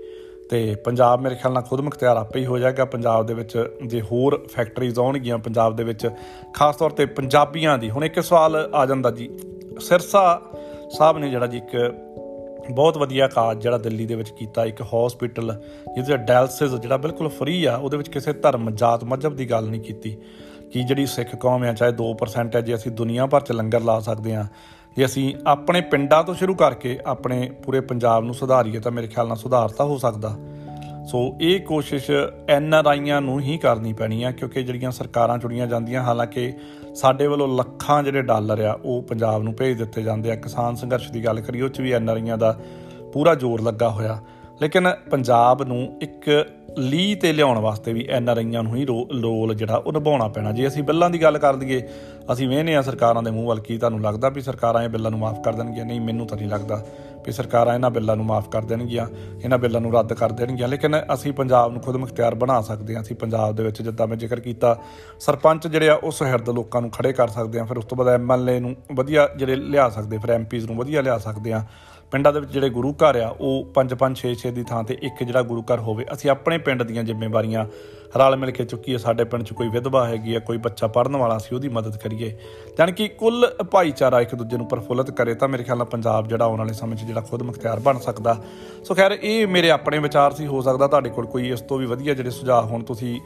ਤੇ 0.50 0.74
ਪੰਜਾਬ 0.74 1.20
ਮੇਰੇ 1.20 1.34
ਖਿਆਲ 1.34 1.52
ਨਾਲ 1.52 1.62
ਖੁਦ 1.62 1.80
ਮੁਖਤਿਆਰ 1.80 2.16
ਆਪੇ 2.16 2.40
ਹੀ 2.40 2.46
ਹੋ 2.46 2.58
ਜਾਏਗਾ। 2.58 2.84
ਪੰਜਾਬ 2.84 3.26
ਦੇ 3.26 3.34
ਵਿੱਚ 3.34 3.74
ਜੇ 3.86 4.00
ਹੋਰ 4.00 4.46
ਫੈਕਟਰੀਜ਼ 4.52 4.98
ਆਉਣਗੀਆਂ, 4.98 5.38
ਪੰਜਾਬ 5.38 5.76
ਦੇ 5.76 5.84
ਵਿੱਚ 5.84 6.10
ਖਾਸ 6.54 6.76
ਤੌਰ 6.76 6.90
ਤੇ 6.90 7.06
ਪੰਜਾਬੀਆਂ 7.06 7.78
ਦੀ। 7.78 7.90
ਹੁਣ 7.90 8.04
ਇੱਕ 8.04 8.20
ਸਵਾਲ 8.20 8.70
ਆ 8.74 8.86
ਜਾਂਦਾ 8.86 9.10
ਜੀ। 9.10 9.38
ਸਿਰਸਾ 9.80 10.42
ਸਾਹਿਬ 10.98 11.18
ਨੇ 11.18 11.30
ਜਿਹੜਾ 11.30 11.46
ਜੀ 11.46 11.58
ਇੱਕ 11.58 11.94
ਬਹੁਤ 12.70 12.98
ਵਧੀਆ 12.98 13.28
ਕਾਜ 13.28 13.62
ਜਿਹੜਾ 13.62 13.78
ਦਿੱਲੀ 13.78 14.06
ਦੇ 14.06 14.14
ਵਿੱਚ 14.14 14.30
ਕੀਤਾ, 14.30 14.64
ਇੱਕ 14.64 14.82
ਹਸਪੀਟਲ 14.82 15.62
ਜਿਹਦੇ 15.94 16.16
ਡਾਇਲਸਿਸ 16.16 16.70
ਜਿਹੜਾ 16.72 16.96
ਬਿਲਕੁਲ 16.96 17.28
ਫ੍ਰੀ 17.28 17.64
ਆ, 17.64 17.76
ਉਹਦੇ 17.76 17.96
ਵਿੱਚ 17.96 18.08
ਕਿਸੇ 18.08 18.32
ਧਰਮ, 18.32 18.70
ਜਾਤ, 18.70 19.04
ਮਜ਼ਹਬ 19.04 19.36
ਦੀ 19.36 19.50
ਗੱਲ 19.50 19.68
ਨਹੀਂ 19.68 19.80
ਕੀਤੀ। 19.80 20.16
ਕਿ 20.72 20.82
ਜਿਹੜੀ 20.82 21.06
ਸਿੱਖ 21.06 21.36
ਕੌਮ 21.36 21.62
ਆ, 21.62 21.72
ਚਾਹੇ 21.72 21.92
2% 21.92 22.56
ਹੈ 22.56 22.60
ਜੇ 22.60 22.74
ਅਸੀਂ 22.74 22.92
ਦੁਨੀਆ 22.92 23.26
ਭਰ 23.26 23.40
'ਚ 23.40 23.52
ਲੰਗਰ 23.52 23.80
ਲਾ 23.80 24.00
ਸਕਦੇ 24.00 24.34
ਆ 24.34 24.44
ਜੇ 24.96 25.04
ਅਸੀਂ 25.04 25.34
ਆਪਣੇ 25.46 25.80
ਪਿੰਡਾਂ 25.80 26.24
ਤੋਂ 26.24 26.34
ਸ਼ੁਰੂ 26.34 26.54
ਕਰਕੇ 26.54 26.98
ਆਪਣੇ 27.06 27.50
ਪੂਰੇ 27.64 27.80
ਪੰਜਾਬ 27.80 28.24
ਨੂੰ 28.24 28.34
ਸੁਧਾਰੀਏ 28.34 28.80
ਤਾਂ 28.80 28.92
ਮੇਰੇ 28.92 29.06
ਖਿਆਲ 29.06 29.26
ਨਾਲ 29.26 29.36
ਸੁਧਾਰ 29.36 29.68
ਤਾਂ 29.68 29.86
ਹੋ 29.86 29.98
ਸਕਦਾ। 29.98 30.36
ਸੋ 31.06 31.36
ਇਹ 31.40 31.60
ਕੋਸ਼ਿਸ਼ 31.60 32.10
ਐਨ 32.48 32.74
ਆਰ 32.74 32.86
ਆਈਆਂ 32.86 33.20
ਨੂੰ 33.20 33.40
ਹੀ 33.40 33.58
ਕਰਨੀ 33.58 33.92
ਪੈਣੀ 33.92 34.22
ਆ, 34.22 34.30
ਕਿਉਂਕਿ 34.30 34.62
ਜਿਹੜੀਆਂ 34.62 34.90
ਸਰਕਾਰਾਂ 34.90 35.38
ਚੁਣੀਆਂ 35.38 35.66
ਜਾਂਦੀਆਂ, 35.66 36.02
ਹਾਲਾਂਕਿ 36.02 36.52
ਸਾਡੇ 36.94 37.26
ਵੱਲੋਂ 37.26 37.48
ਲੱਖਾਂ 37.48 38.02
ਜਿਹੜੇ 38.02 38.22
ਡਾਲਰ 38.22 38.60
ਆ, 38.60 38.78
ਉਹ 38.84 39.02
ਪੰਜਾਬ 39.02 39.42
ਨੂੰ 39.42 39.54
ਭੇਜ 39.54 39.78
ਦਿੱਤੇ 39.78 40.02
ਜਾਂਦੇ 40.02 40.30
ਆ। 40.30 40.34
ਕਿਸਾਨ 40.34 40.74
ਸੰਘਰਸ਼ 40.74 41.10
ਦੀ 41.12 41.24
ਗੱਲ 41.24 41.40
ਕਰੀਏ, 41.40 41.62
ਉਹ 41.62 41.68
'ਚ 41.68 41.80
ਵੀ 41.80 41.92
ਐਨ 41.92 42.08
ਆਰ 42.08 42.16
ਆਈਆਂ 42.16 42.38
ਦਾ 42.38 42.58
ਪੂਰਾ 43.12 43.34
ਜ਼ੋਰ 43.34 43.60
ਲੱਗਾ 43.60 43.88
ਹੋਇਆ। 43.88 44.20
ਲੇਕਿਨ 44.62 44.92
ਪੰਜਾਬ 45.10 45.62
ਨੂੰ 45.62 45.98
ਇੱਕ 46.02 46.46
ਲੀ 46.78 47.14
ਤੇ 47.14 47.32
ਲਿਆਉਣ 47.32 47.58
ਵਾਸਤੇ 47.58 47.92
ਵੀ 47.92 48.06
ਐਨ 48.10 48.28
ਆਰ 48.28 48.38
ਆਈਆਂ 48.38 48.62
ਨੂੰ 48.62 48.74
ਹੀ 48.76 48.84
ਰੋਲ 48.84 49.54
ਜਿਹੜਾ 49.54 49.76
ਉਹ 49.76 49.92
ਨਿਭਾਉਣਾ 49.92 50.28
ਪੈਣਾ। 50.28 50.52
ਜੇ 50.52 50.66
ਅਸੀਂ 50.66 50.82
ਬਿੱਲਾਂ 50.82 51.10
ਦੀ 51.10 51.22
ਗੱਲ 51.22 51.38
ਕਰ 51.38 51.56
ਦਈਏ 51.56 51.82
ਅਸੀਂ 52.32 52.48
ਵੇਹਨੇ 52.48 52.74
ਆ 52.76 52.82
ਸਰਕਾਰਾਂ 52.82 53.22
ਦੇ 53.22 53.30
ਮੂੰਹ 53.30 53.46
ਵੱਲ 53.48 53.60
ਕੀ 53.60 53.78
ਤੁਹਾਨੂੰ 53.78 54.00
ਲੱਗਦਾ 54.02 54.28
ਵੀ 54.28 54.40
ਸਰਕਾਰਾਂ 54.40 54.82
ਇਹ 54.82 54.88
ਬਿੱਲਾਂ 54.88 55.10
ਨੂੰ 55.10 55.20
ਮਾਫ 55.20 55.40
ਕਰ 55.44 55.52
ਦੇਣਗੀਆਂ? 55.52 55.84
ਨਹੀਂ, 55.84 56.00
ਮੈਨੂੰ 56.00 56.26
ਤਾਂ 56.26 56.36
ਨਹੀਂ 56.36 56.48
ਲੱਗਦਾ 56.48 56.84
ਵੀ 57.26 57.32
ਸਰਕਾਰਾਂ 57.32 57.74
ਇਹਨਾਂ 57.74 57.90
ਬਿੱਲਾਂ 57.90 58.16
ਨੂੰ 58.16 58.24
ਮਾਫ 58.26 58.48
ਕਰ 58.48 58.62
ਦੇਣਗੀਆਂ, 58.62 59.06
ਇਹਨਾਂ 59.44 59.58
ਬਿੱਲਾਂ 59.58 59.80
ਨੂੰ 59.80 59.92
ਰੱਦ 59.92 60.12
ਕਰ 60.12 60.32
ਦੇਣਗੀਆਂ। 60.32 60.68
ਲੇਕਿਨ 60.68 60.96
ਅਸੀਂ 61.14 61.32
ਪੰਜਾਬ 61.32 61.72
ਨੂੰ 61.72 61.80
ਖੁਦ 61.82 61.96
ਮੁਖਤਿਆਰ 61.96 62.34
ਬਣਾ 62.34 62.60
ਸਕਦੇ 62.60 62.94
ਹਾਂ। 62.94 63.02
ਅਸੀਂ 63.02 63.16
ਪੰਜਾਬ 63.16 63.56
ਦੇ 63.56 63.62
ਵਿੱਚ 63.62 63.82
ਜਿੱਦਾਂ 63.82 64.06
ਮੈਂ 64.06 64.16
ਜ਼ਿਕਰ 64.16 64.40
ਕੀਤਾ, 64.40 64.76
ਸਰਪੰਚ 65.20 65.66
ਜਿਹੜੇ 65.66 65.88
ਆ 65.88 65.94
ਉਹ 65.94 66.10
ਸਹਿਰਦ 66.12 66.48
ਲੋਕਾਂ 66.50 66.80
ਨੂੰ 66.80 66.90
ਖੜੇ 66.90 67.12
ਕਰ 67.12 67.28
ਸਕਦੇ 67.28 67.60
ਆ, 67.60 67.64
ਫਿਰ 67.64 67.78
ਉਸ 67.78 67.84
ਤੋਂ 67.84 67.98
ਬਾਅਦ 67.98 68.08
ਐਮਐਲਏ 68.10 68.60
ਨੂੰ 68.60 68.74
ਵਧੀਆ 68.94 69.28
ਜਿਹੜੇ 69.36 69.56
ਲਿਆ 69.56 69.88
ਸਕਦੇ, 69.88 70.18
ਫਿਰ 70.18 70.30
ਐਮਪੀਜ਼ 70.30 70.66
ਨੂੰ 70.66 70.76
ਵਧੀਆ 70.76 71.02
ਲਿਆ 71.02 71.18
ਸਕਦੇ 71.18 71.52
ਆ। 71.52 71.64
ਪਿੰਡਾਂ 72.10 72.32
ਦੇ 72.32 72.40
ਵਿੱਚ 72.40 72.50
ਜਿਹੜੇ 72.52 72.68
ਗੁਰੂ 72.68 72.92
ਘਰ 72.92 73.16
ਆ, 73.16 73.28
ਉਹ 73.40 73.64
5 73.74 73.94
5 73.94 74.20
6 74.20 74.34
6 74.34 74.50
ਦੀ 74.50 74.62
ਥਾਂ 74.62 74.82
ਤੇ 74.84 74.96
ਇੱਕ 75.02 75.22
ਜਿਹੜਾ 75.24 75.42
ਗੁਰੂ 75.42 75.62
ਘਰ 75.62 75.78
ਹੋਵੇ, 75.78 76.06
ਅਸੀਂ 76.12 76.30
ਆਪਣੇ 76.30 76.58
ਪਿੰਡ 76.58 76.82
ਦੀਆਂ 76.82 77.04
ਜ਼ਿੰਮੇਵਾਰੀਆਂ 77.04 77.64
ਰਲ 78.16 78.36
ਮਿਲ 78.36 78.50
ਕੇ 78.50 78.64
ਚੁੱਕੀਏ। 78.64 78.98
ਸਾਡੇ 78.98 79.24
ਪਿੰਡ 79.24 79.42
'ਚ 79.42 79.52
ਕੋਈ 79.52 79.68
ਵਿਧਵਾ 79.68 80.06
ਹੈਗੀ 80.08 80.34
ਆ, 80.34 80.38
ਕੋਈ 80.38 80.56
ਬੱਚਾ 80.56 80.86
ਪੜਨ 80.86 81.16
ਵਾਲਾ 81.16 81.38
ਸੀ 81.38 81.54
ਉਹਦੀ 81.54 81.68
ਮਦਦ 81.68 81.96
ਕਰੀਏ। 81.96 82.30
ਜਾਨ 82.78 82.90
ਕਿ 82.90 83.08
ਕੁੱਲ 83.08 83.46
ਭਾਈਚਾਰਾ 83.70 84.20
ਇੱਕ 84.20 84.34
ਦੂਜੇ 84.34 84.56
ਨੂੰ 84.56 84.66
ਪ੍ਰਫੁੱਲਤ 84.68 85.10
ਕਰੇ, 85.10 85.34
ਤਾਂ 85.34 85.48
ਮੇਰੇ 85.48 85.64
ਖਿਆਲ 85.64 85.78
ਨਾਲ 85.78 85.86
ਪੰਜਾਬ 85.86 86.28
ਜਿਹੜਾ 86.28 86.44
ਆਉਣ 86.44 86.58
ਵਾਲੇ 86.58 86.72
ਸਮੇਂ 86.72 86.96
'ਚ 86.96 87.04
ਜਿਹੜਾ 87.04 87.20
ਖੁਦ 87.20 87.42
ਮੁਖਤਿਆਰ 87.42 87.80
ਬਣ 87.80 87.98
ਸਕਦਾ। 87.98 88.36
ਸੋ 88.84 88.94
ਖੈਰ, 88.94 89.18
ਇਹ 89.22 89.46
ਮੇਰੇ 89.46 89.70
ਆਪਣੇ 89.70 89.98
ਵਿਚਾਰ 89.98 90.32
ਸੀ, 90.32 90.46
ਹੋ 90.46 90.62
ਸਕਦਾ 90.62 90.88
ਤੁਹਾਡੇ 90.88 91.10
ਕੋਲ 91.10 91.26
ਕੋਈ 91.26 91.50
ਇਸ 91.50 91.60
ਤੋਂ 91.60 91.78
ਵੀ 91.78 91.86
ਵਧੀਆ 91.86 92.14
ਜਿਹੜੇ 92.14 92.30
ਸੁਝਾਅ 92.30 92.62
ਹੋਣ, 92.62 92.82
ਤੁਸੀਂ 92.82 93.20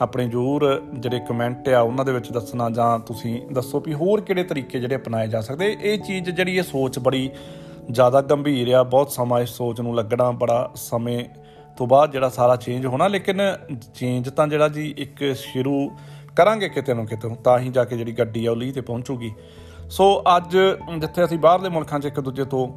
ਆਪਣੇ 0.00 0.28
ਜਰੂਰ 0.28 0.82
ਜਿਹੜੇ 0.94 1.20
ਕਮੈਂਟ 1.28 1.68
ਆ, 1.68 1.80
ਉਹਨਾਂ 1.80 2.04
ਦੇ 2.04 2.12
ਵਿੱਚ 2.12 2.32
ਦੱਸਣਾ 2.32 2.70
ਜਾਂ 2.70 2.98
ਤੁਸੀਂ 2.98 3.40
ਦੱਸੋ 3.52 3.80
ਵੀ 3.80 3.94
ਹੋਰ 3.94 4.20
ਕਿਹੜੇ 4.20 4.42
ਤਰੀਕੇ 4.42 4.80
ਜਿਹੜੇ 4.80 4.96
ਅਪਣਾਏ 4.96 5.26
ਜਾ 5.28 5.40
ਸਕਦੇ। 5.40 5.76
ਇਹ 5.82 5.98
ਚੀਜ਼ 5.98 6.30
ਜਿਹੜੀ 6.30 6.56
ਇਹ 6.56 6.62
ਸੋਚ 6.62 6.98
ਬੜੀ 6.98 7.30
ਜ਼ਿਆਦਾ 7.92 8.20
ਗੰਭੀਰ 8.20 8.72
ਆ, 8.72 8.82
ਬਹੁਤ 8.82 9.10
ਸਮਾਂ 9.10 9.40
ਇਸ 9.40 9.48
ਸੋਚ 9.48 9.80
ਨੂੰ 9.80 9.94
ਲੱਗਣਾ 9.96 10.30
ਬੜਾ 10.30 10.70
ਸਮੇਂ 10.74 11.24
ਤੋਂ 11.76 11.86
ਬਾਅਦ 11.86 12.12
ਜਿਹੜਾ 12.12 12.28
ਸਾਰਾ 12.28 12.56
ਚੇਂਜ 12.56 12.86
ਹੋਣਾ, 12.86 13.08
ਲੇਕਿਨ 13.08 13.40
ਚੇਂਜ 13.94 14.28
ਤਾਂ 14.28 14.46
ਜਿਹੜਾ 14.48 14.68
ਜੀ 14.68 14.94
ਇੱਕ 14.98 15.24
ਸ਼ੁਰੂ 15.36 15.90
ਕਰਾਂਗੇ 16.36 16.68
ਕਿਤੇ 16.68 16.94
ਨਾ 16.94 17.04
ਕਿਤੇ, 17.04 17.28
ਤਾਂ 17.44 17.58
ਹੀ 17.58 17.68
ਜਾ 17.68 17.84
ਕੇ 17.84 17.96
ਜਿਹੜੀ 17.96 18.12
ਗੱਡੀ 18.12 18.46
ਆ 18.46 18.50
ਉਹ 18.50 18.56
ਲੀ 18.56 18.72
ਤੇ 18.72 18.80
ਪਹੁੰਚੂਗੀ। 18.80 19.32
ਸੋ 19.90 20.22
ਅੱਜ 20.36 20.56
ਜਿੱਥੇ 20.98 21.24
ਅਸੀਂ 21.24 21.38
ਬਾਹਰਲੇ 21.38 21.68
ਮੁਲਕਾਂ 21.68 22.00
'ਚ 22.00 22.06
ਇੱਕ 22.06 22.20
ਦੂਜੇ 22.20 22.44
ਤੋਂ 22.44 22.68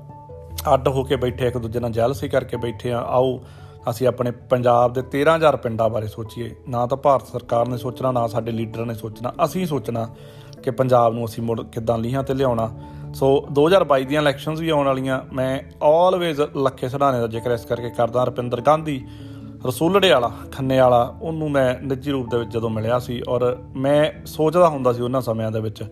ਅੱਡ 0.73 0.87
ਹੋ 0.87 1.03
ਕੇ 1.03 1.15
ਬੈਠੇ, 1.15 1.47
ਇੱਕ 1.47 1.57
ਦੂਜੇ 1.57 1.79
ਨਾਲ 1.79 1.91
ਜੈਲਸੀ 1.91 2.29
ਕਰਕੇ 2.29 2.57
ਬੈਠੇ 2.57 2.91
ਆ, 2.91 2.99
ਆਓ 2.99 3.39
ਅਸੀਂ 3.89 4.07
ਆਪਣੇ 4.07 4.31
ਪੰਜਾਬ 4.49 4.93
ਦੇ 4.93 5.01
13000 5.01 5.57
ਪਿੰਡਾਂ 5.57 5.89
ਬਾਰੇ 5.89 6.07
ਸੋਚੀਏ। 6.07 6.55
ਨਾ 6.69 6.85
ਤਾਂ 6.85 6.97
ਭਾਰਤ 6.97 7.27
ਸਰਕਾਰ 7.27 7.67
ਨੇ 7.67 7.77
ਸੋਚਣਾ, 7.77 8.11
ਨਾ 8.11 8.27
ਸਾਡੇ 8.27 8.51
ਲੀਡਰਾਂ 8.51 8.85
ਨੇ 8.85 8.93
ਸੋਚਣਾ, 8.93 9.33
ਅਸੀਂ 9.45 9.65
ਸੋਚਣਾ 9.65 10.07
ਕਿ 10.63 10.71
ਪੰਜਾਬ 10.71 11.13
ਨੂੰ 11.13 11.25
ਅਸੀਂ 11.25 11.43
ਮੁੜ 11.43 11.61
ਕਿੱਦਾਂ 11.61 11.97
ਲੀਹਾਂ 11.97 12.23
ਤੇ 12.23 12.33
ਲਿਆਉਣਾ। 12.33 12.69
ਸੋ 13.15 13.27
2022 13.53 14.05
ਦੀਆਂ 14.05 14.21
ਇਲੈਕਸ਼ਨਸ 14.21 14.59
ਵੀ 14.59 14.69
ਆਉਣ 14.69 14.85
ਵਾਲੀਆਂ, 14.85 15.19
ਮੈਂ 15.33 15.59
ਆਲਵੇਜ਼ 15.83 16.41
ਲੱਖੇ 16.57 16.87
ਸੜਾਣੇ 16.89 17.19
ਦਾ 17.19 17.27
ਜ਼ਿਕਰ 17.27 17.51
ਇਸ 17.51 17.65
ਕਰਕੇ 17.65 17.89
ਕਰਦਾ 17.89 18.23
ਰਪਿੰਦਰ 18.23 18.61
ਗਾਂਧੀ 18.61 19.01
ਰਸੂਲੜੇ 19.67 20.09
ਵਾਲਾ 20.11 20.31
ਖੰਨੇ 20.51 20.79
ਵਾਲਾ 20.79 21.01
ਉਹਨੂੰ 21.21 21.49
ਮੈਂ 21.51 21.73
ਨਿੱਜੀ 21.81 22.11
ਰੂਪ 22.11 22.29
ਦੇ 22.29 22.37
ਵਿੱਚ 22.37 22.49
ਜਦੋਂ 22.51 22.69
ਮਿਲਿਆ 22.69 22.97
ਸੀ 22.99 23.21
ਔਰ 23.29 23.55
ਮੈਂ 23.75 24.25
ਸੋਚਦਾ 24.25 24.69
ਹੁੰਦਾ 24.69 24.93
ਸੀ 24.93 25.01
ਉਹਨਾਂ 25.01 25.21
ਸਮਿਆਂ 25.21 25.51
ਦੇ 25.51 25.59
ਵਿੱਚ 25.59 25.83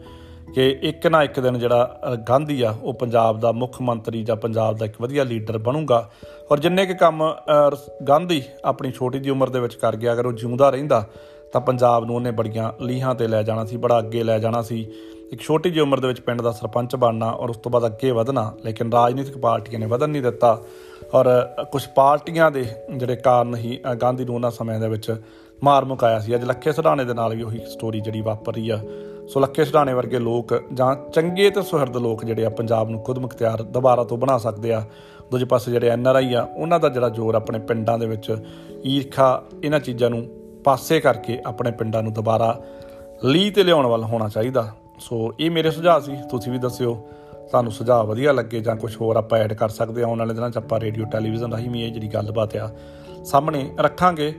ਕਿ 0.55 0.69
ਇੱਕ 0.81 1.07
ਨਾ 1.07 1.21
ਇੱਕ 1.23 1.39
ਦਿਨ 1.39 1.59
ਜਿਹੜਾ 1.59 2.17
ਗਾਂਧੀ 2.29 2.61
ਆ, 2.61 2.73
ਉਹ 2.83 2.93
ਪੰਜਾਬ 2.93 3.39
ਦਾ 3.39 3.51
ਮੁੱਖ 3.51 3.81
ਮੰਤਰੀ 3.81 4.23
ਜਾਂ 4.23 4.35
ਪੰਜਾਬ 4.35 4.77
ਦਾ 4.77 4.85
ਇੱਕ 4.85 5.01
ਵਧੀਆ 5.01 5.23
ਲੀਡਰ 5.23 5.57
ਬਣੂਗਾ। 5.57 6.09
ਔਰ 6.51 6.59
ਜਿੰਨੇ 6.59 6.85
ਕਿ 6.85 6.93
ਕੰਮ 6.93 7.23
ਗਾਂਧੀ 8.07 8.41
ਆਪਣੀ 8.65 8.91
ਛੋਟੀ 8.91 9.19
ਜੀ 9.19 9.29
ਉਮਰ 9.29 9.49
ਦੇ 9.49 9.59
ਵਿੱਚ 9.59 9.75
ਕਰ 9.75 9.95
ਗਿਆ, 9.95 10.13
ਅਗਰ 10.13 10.25
ਉਹ 10.25 10.33
ਜਿਉਂਦਾ 10.33 10.69
ਰਹਿੰਦਾ, 10.69 11.05
ਤਾਂ 11.53 11.61
ਪੰਜਾਬ 11.61 12.05
ਨੂੰ 12.05 12.15
ਉਹਨੇ 12.15 12.31
ਬੜੀਆਂ 12.31 12.71
ਲੀਹਾਂ 12.81 13.15
ਤੇ 13.15 13.27
ਲੈ 13.27 13.43
ਜਾਣਾ 13.43 13.65
ਸੀ, 13.65 13.77
ਬੜਾ 13.77 13.99
ਅੱਗੇ 13.99 14.23
ਲੈ 14.23 14.39
ਜਾਣਾ 14.39 14.61
ਸੀ। 14.61 14.85
ਇੱਕ 15.31 15.41
ਛੋਟੀ 15.41 15.69
ਜਿਹੀ 15.69 15.81
ਉਮਰ 15.81 16.00
ਦੇ 16.00 16.07
ਵਿੱਚ 16.07 16.19
ਪਿੰਡ 16.21 16.41
ਦਾ 16.41 16.51
ਸਰਪੰਚ 16.51 16.95
ਬਣਨਾ 16.95 17.29
ਔਰ 17.31 17.50
ਉਸ 17.50 17.57
ਤੋਂ 17.57 17.71
ਬਾਅਦ 17.71 17.85
ਅੱਗੇ 17.85 18.11
ਵਧਣਾ, 18.11 18.51
ਲੇਕਿਨ 18.65 18.91
ਰਾਜਨੀਤਿਕ 18.91 19.38
ਪਾਰਟੀਆਂ 19.38 19.79
ਨੇ 19.79 19.85
ਵਧਣ 19.85 20.09
ਨਹੀਂ 20.09 20.21
ਦਿੱਤਾ। 20.21 20.57
ਔਰ 21.13 21.27
ਕੁਝ 21.71 21.85
ਪਾਰਟੀਆਂ 21.95 22.50
ਦੇ 22.51 22.65
ਜਿਹੜੇ 22.95 23.15
ਕਾਰਨ 23.15 23.55
ਹੀ 23.55 23.77
ਗਾਂਧੀ 24.01 24.25
ਨੂੰ 24.25 24.35
ਉਹਨਾਂ 24.35 24.51
ਸਮਿਆਂ 24.51 24.79
ਦੇ 24.79 24.88
ਵਿੱਚ 24.89 25.15
ਮਾਰ 25.63 25.85
ਮੁਕਾਇਆ 25.85 26.19
ਸੀ। 26.19 26.35
ਅੱਜ 26.35 26.43
ਲੱਖੇ 26.43 26.71
ਸਢਾਣੇ 26.71 27.05
ਦੇ 27.05 27.13
ਨਾਲ 27.13 27.35
ਵੀ 27.35 27.43
ਉਹੀ 27.43 27.59
ਸਟੋਰੀ 27.67 28.00
ਜਿਹੜੀ 28.00 28.21
ਵਾਪਰ 28.21 28.53
ਰਹੀ 28.53 28.69
ਆ। 28.69 28.79
ਸੋ 29.27 29.39
ਲੱਖੇ 29.39 29.65
ਸਢਾਣੇ 29.65 29.93
ਵਰਗੇ 29.93 30.19
ਲੋਕ 30.19 30.53
ਜਾਂ 30.73 30.95
ਚੰਗੇ 31.11 31.50
ਤੇ 31.50 31.61
ਸੁਹਿਰਦ 31.61 31.97
ਲੋਕ 31.97 32.25
ਜਿਹੜੇ 32.25 32.45
ਆ, 32.45 32.50
ਪੰਜਾਬ 32.50 32.89
ਨੂੰ 32.89 33.01
ਖੁਦ 33.03 33.19
ਮੁਖਤਿਆਰ 33.19 33.61
ਦੁਬਾਰਾ 33.61 34.03
ਤੋਂ 34.03 34.17
ਬਣਾ 34.17 34.38
ਸਕਦੇ 34.38 34.73
ਆ। 34.73 34.83
ਦੂਜੇ 35.31 35.45
ਪਾਸੇ 35.45 35.71
ਜਿਹੜੇ 35.71 35.89
ਐਨ 35.89 36.07
ਆਰ 36.07 36.15
ਆਈ 36.15 36.33
ਆ, 36.33 36.41
ਉਹਨਾਂ 36.55 36.79
ਦਾ 36.79 36.89
ਜਿਹੜਾ 36.89 37.09
ਜ਼ੋਰ 37.09 37.35
ਆਪਣੇ 37.35 37.59
ਪਿੰਡਾਂ 37.59 37.97
ਦੇ 38.00 38.07
ਵਿੱਚ 38.07 38.35
ਈਰਖਾ, 38.85 39.43
ਇਹਨਾਂ 39.63 39.79
ਚੀਜ਼ਾਂ 39.79 40.09
ਨੂੰ 40.09 40.25
ਪਾਸੇ 40.63 41.00
ਕਰਕੇ 41.00 41.39
ਆਪਣੇ 41.45 41.71
ਪਿੰਡਾਂ 41.71 42.03
ਨੂੰ 42.03 42.13
ਦੁਬਾਰਾ 42.13 42.55
ਲੀ 43.23 43.50
ਤੇ 43.50 43.63
ਲਿਆਉਣ 43.63 43.88
ਵੱਲ 43.88 44.03
ਹੋਣਾ 44.03 44.27
ਚਾਹੀਦਾ। 44.27 44.69
ਸੋ 45.01 45.34
ਇਹ 45.39 45.51
ਮੇਰੇ 45.51 45.72
ਸੁਝਾਅ 45.72 46.00
ਸੀ। 46.00 46.15
ਤੁਸੀਂ 46.29 46.51
ਵੀ 46.51 46.58
ਦੱਸਿਓ, 46.58 46.93
ਤੁਹਾਨੂੰ 47.51 47.72
ਸੁਝਾਅ 47.72 48.03
ਵਧੀਆ 48.03 48.31
ਲੱਗੇ 48.31 48.60
ਜਾਂ 48.60 48.75
ਕੁਝ 48.75 48.96
ਹੋਰ 48.98 49.15
ਆਪਾਂ 49.15 49.39
ਐਡ 49.39 49.53
ਕਰ 49.53 49.70
ਸਕਦੇ 49.70 50.03
ਆ 50.03 50.05
ਆਉਣ 50.05 50.20
ਵਾਲੇ 50.20 50.34
ਦਿਨਾਂ 50.34 50.50
'ਚ 50.50 50.58
ਆਪਾਂ 50.58 50.79
ਰੇਡੀਓ 50.79 51.05
ਟੈਲੀਵਿਜ਼ਨ 51.05 51.51
ਰਾਹੀਂ 51.51 51.70
ਵੀ 51.70 51.81
ਇਹ 51.84 51.91
ਜਿਹੜੀ 51.91 52.08
ਗੱਲਬਾਤ 52.08 52.55
ਆ, 52.55 52.70
ਸਾਹਮਣੇ 53.24 53.70
ਰੱਖਾਂਗੇ। 53.79 54.34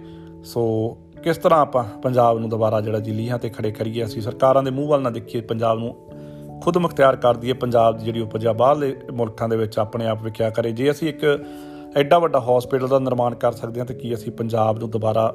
ਸੋ 0.44 0.62
ਕਿਸ 1.22 1.36
ਤਰ੍ਹਾਂ 1.36 1.60
ਆਪਾਂ 1.60 1.84
ਪੰਜਾਬ 2.02 2.38
ਨੂੰ 2.38 2.48
ਦੁਬਾਰਾ 2.48 2.80
ਜਿਹੜਾ 2.80 2.98
ਜਿਲੀਆਂ 2.98 3.38
ਤੇ 3.38 3.48
ਖੜੇ 3.48 3.70
ਕਰੀਏ, 3.70 4.04
ਅਸੀਂ 4.04 4.22
ਸਰਕਾਰਾਂ 4.22 4.62
ਦੇ 4.62 4.70
ਮੂੰਹ 4.70 4.88
ਵੱਲ 4.88 5.02
ਨਾ 5.02 5.10
ਦੇਖੀਏ, 5.10 5.40
ਪੰਜਾਬ 5.42 5.78
ਨੂੰ 5.78 5.94
ਖੁਦ 6.62 6.76
ਮੁਖਤਿਆਰ 6.78 7.16
ਕਰ 7.16 7.36
ਦਈਏ। 7.36 7.52
ਪੰਜਾਬ 7.52 7.98
ਦੀ 7.98 8.04
ਜਿਹੜੀ 8.04 8.20
ਉਪਜ 8.20 8.46
ਆ, 8.46 8.52
ਬਾਹਰਲੇ 8.52 8.96
ਮੁਲਕਾਂ 9.12 9.48
ਦੇ 9.48 9.56
ਵਿੱਚ 9.56 9.78
ਆਪਣੇ 9.78 10.06
ਆਪ 10.06 10.22
ਵਿਖਿਆ 10.22 10.50
ਕਰੇ। 10.50 10.72
ਜੇ 10.72 10.90
ਅਸੀਂ 10.90 11.08
ਇੱਕ 11.08 11.24
ਐਡਾ 11.96 12.18
ਵੱਡਾ 12.18 12.40
ਹਸਪੀਟਲ 12.40 12.88
ਦਾ 12.88 12.98
ਨਿਰਮਾਣ 12.98 13.34
ਕਰ 13.34 13.52
ਸਕਦੇ 13.52 13.80
ਹਾਂ, 13.80 13.86
ਤੇ 13.86 13.94
ਕੀ 13.94 14.14
ਅਸੀਂ 14.14 14.32
ਪੰਜਾਬ 14.32 14.78
ਨੂੰ 14.78 14.90
ਦੁਬਾਰਾ 14.90 15.34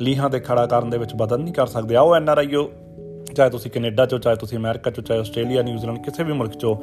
ਲੀਹਾਂ 0.00 0.30
ਤੇ 0.30 0.40
ਖੜਾ 0.40 0.66
ਕਰਨ 0.66 0.90
ਦੇ 0.90 0.98
ਵਿੱਚ 0.98 1.14
ਬਦਲ 1.14 1.40
ਨਹੀਂ 1.40 1.54
ਕਰ 1.54 1.66
ਸਕਦੇ? 1.66 1.96
ਆਓ, 1.96 2.14
ਐਨ 2.14 2.28
ਆਰ 2.28 2.38
ਆਈਓ 2.38 2.70
ਚਾਹੇ 3.38 3.50
ਤੁਸੀਂ 3.50 3.70
ਕੈਨੇਡਾ 3.70 4.06
ਚੋਂ, 4.06 4.18
ਚਾਹੇ 4.18 4.36
ਤੁਸੀਂ 4.36 4.58
ਅਮਰੀਕਾ 4.58 4.90
ਚੋਂ, 4.90 5.04
ਚਾਹੇ 5.04 5.20
ਆਸਟ੍ਰੇਲੀਆ, 5.20 5.62
ਨਿਊਜ਼ੀਲੈਂਡ, 5.62 5.98
ਕਿਸੇ 6.04 6.24
ਵੀ 6.24 6.32
ਮੁਲਕ 6.32 6.54
ਚੋਂ, 6.54 6.76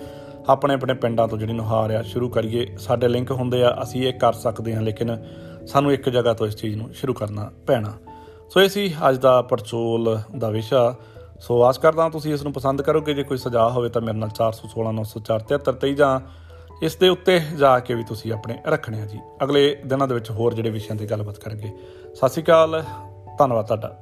ਆਪਣੇ 0.49 0.73
ਆਪਣੇ 0.73 0.93
ਪਿੰਡਾਂ 0.93 1.27
ਤੋਂ 1.27 1.37
ਜਿਹੜੀ 1.37 1.53
ਨੁਹਾਰ 1.53 1.91
ਆ, 1.91 2.01
ਸ਼ੁਰੂ 2.01 2.29
ਕਰੀਏ। 2.29 2.75
ਸਾਡੇ 2.79 3.07
ਲਿੰਕ 3.07 3.31
ਹੁੰਦੇ 3.31 3.63
ਆ, 3.63 3.77
ਅਸੀਂ 3.83 4.07
ਇਹ 4.07 4.13
ਕਰ 4.13 4.33
ਸਕਦੇ 4.33 4.75
ਹਾਂ, 4.75 4.81
ਲੇਕਿਨ 4.81 5.25
ਸਾਨੂੰ 5.67 5.93
ਇੱਕ 5.93 6.09
ਜਗ੍ਹਾ 6.09 6.33
ਤੋਂ 6.33 6.47
ਇਸ 6.47 6.55
ਚੀਜ਼ 6.55 6.75
ਨੂੰ 6.75 6.93
ਸ਼ੁਰੂ 6.93 7.13
ਕਰਨਾ 7.13 7.51
ਪੈਣਾ। 7.67 7.93
ਸੋ 8.53 8.61
ਇਹ 8.61 8.69
ਸੀ 8.69 8.93
ਅੱਜ 9.09 9.17
ਦਾ 9.17 9.41
ਪਰਚੋਲ 9.41 10.19
ਦਾ 10.37 10.49
ਵਿਸ਼ਾ। 10.49 10.95
ਸੋ 11.39 11.63
ਆਸ 11.63 11.77
ਕਰਦਾ 11.77 12.03
ਹਾਂ 12.03 12.09
ਤੁਸੀਂ 12.09 12.33
ਇਸ 12.33 12.43
ਨੂੰ 12.43 12.53
ਪਸੰਦ 12.53 12.81
ਕਰੋਗੇ। 12.81 13.13
ਜੇ 13.13 13.23
ਕੋਈ 13.23 13.37
ਸੁਝਾਅ 13.37 13.69
ਹੋਵੇ 13.69 13.89
ਤਾਂ 13.89 14.01
ਮੇਰੇ 14.01 14.17
ਨਾਲ 14.17 14.29
416 14.29 14.91
904 14.91 15.39
73 15.39 15.93
ਜਾਂ 15.95 16.19
ਇਸ 16.81 16.95
ਦੇ 16.95 17.09
ਉੱਤੇ 17.09 17.41
ਜਾ 17.59 17.79
ਕੇ 17.79 17.93
ਵੀ 17.93 18.03
ਤੁਸੀਂ 18.03 18.33
ਆਪਣੇ 18.33 18.55
ਰੱਖਣੇ 18.67 19.01
ਆ 19.01 19.05
ਜੀ। 19.05 19.19
ਅਗਲੇ 19.43 19.77
ਦਿਨਾਂ 19.85 20.07
ਦੇ 20.07 20.13
ਵਿੱਚ 20.13 20.31
ਹੋਰ 20.31 20.53
ਜਿਹੜੇ 20.53 20.69
ਵਿਸ਼ਿਆਂ 20.69 20.97
ਤੇ 20.97 21.05
ਗੱਲਬਾਤ 21.05 21.37
ਕਰਾਂਗੇ। 21.37 21.69
ਸਤਿ 22.15 22.29
ਸ਼੍ਰੀ 22.29 22.43
ਅਕਾਲ, 22.43 22.83
ਧੰਨਵਾਦ 23.39 23.65
ਤੁਹਾਡਾ। 23.65 23.97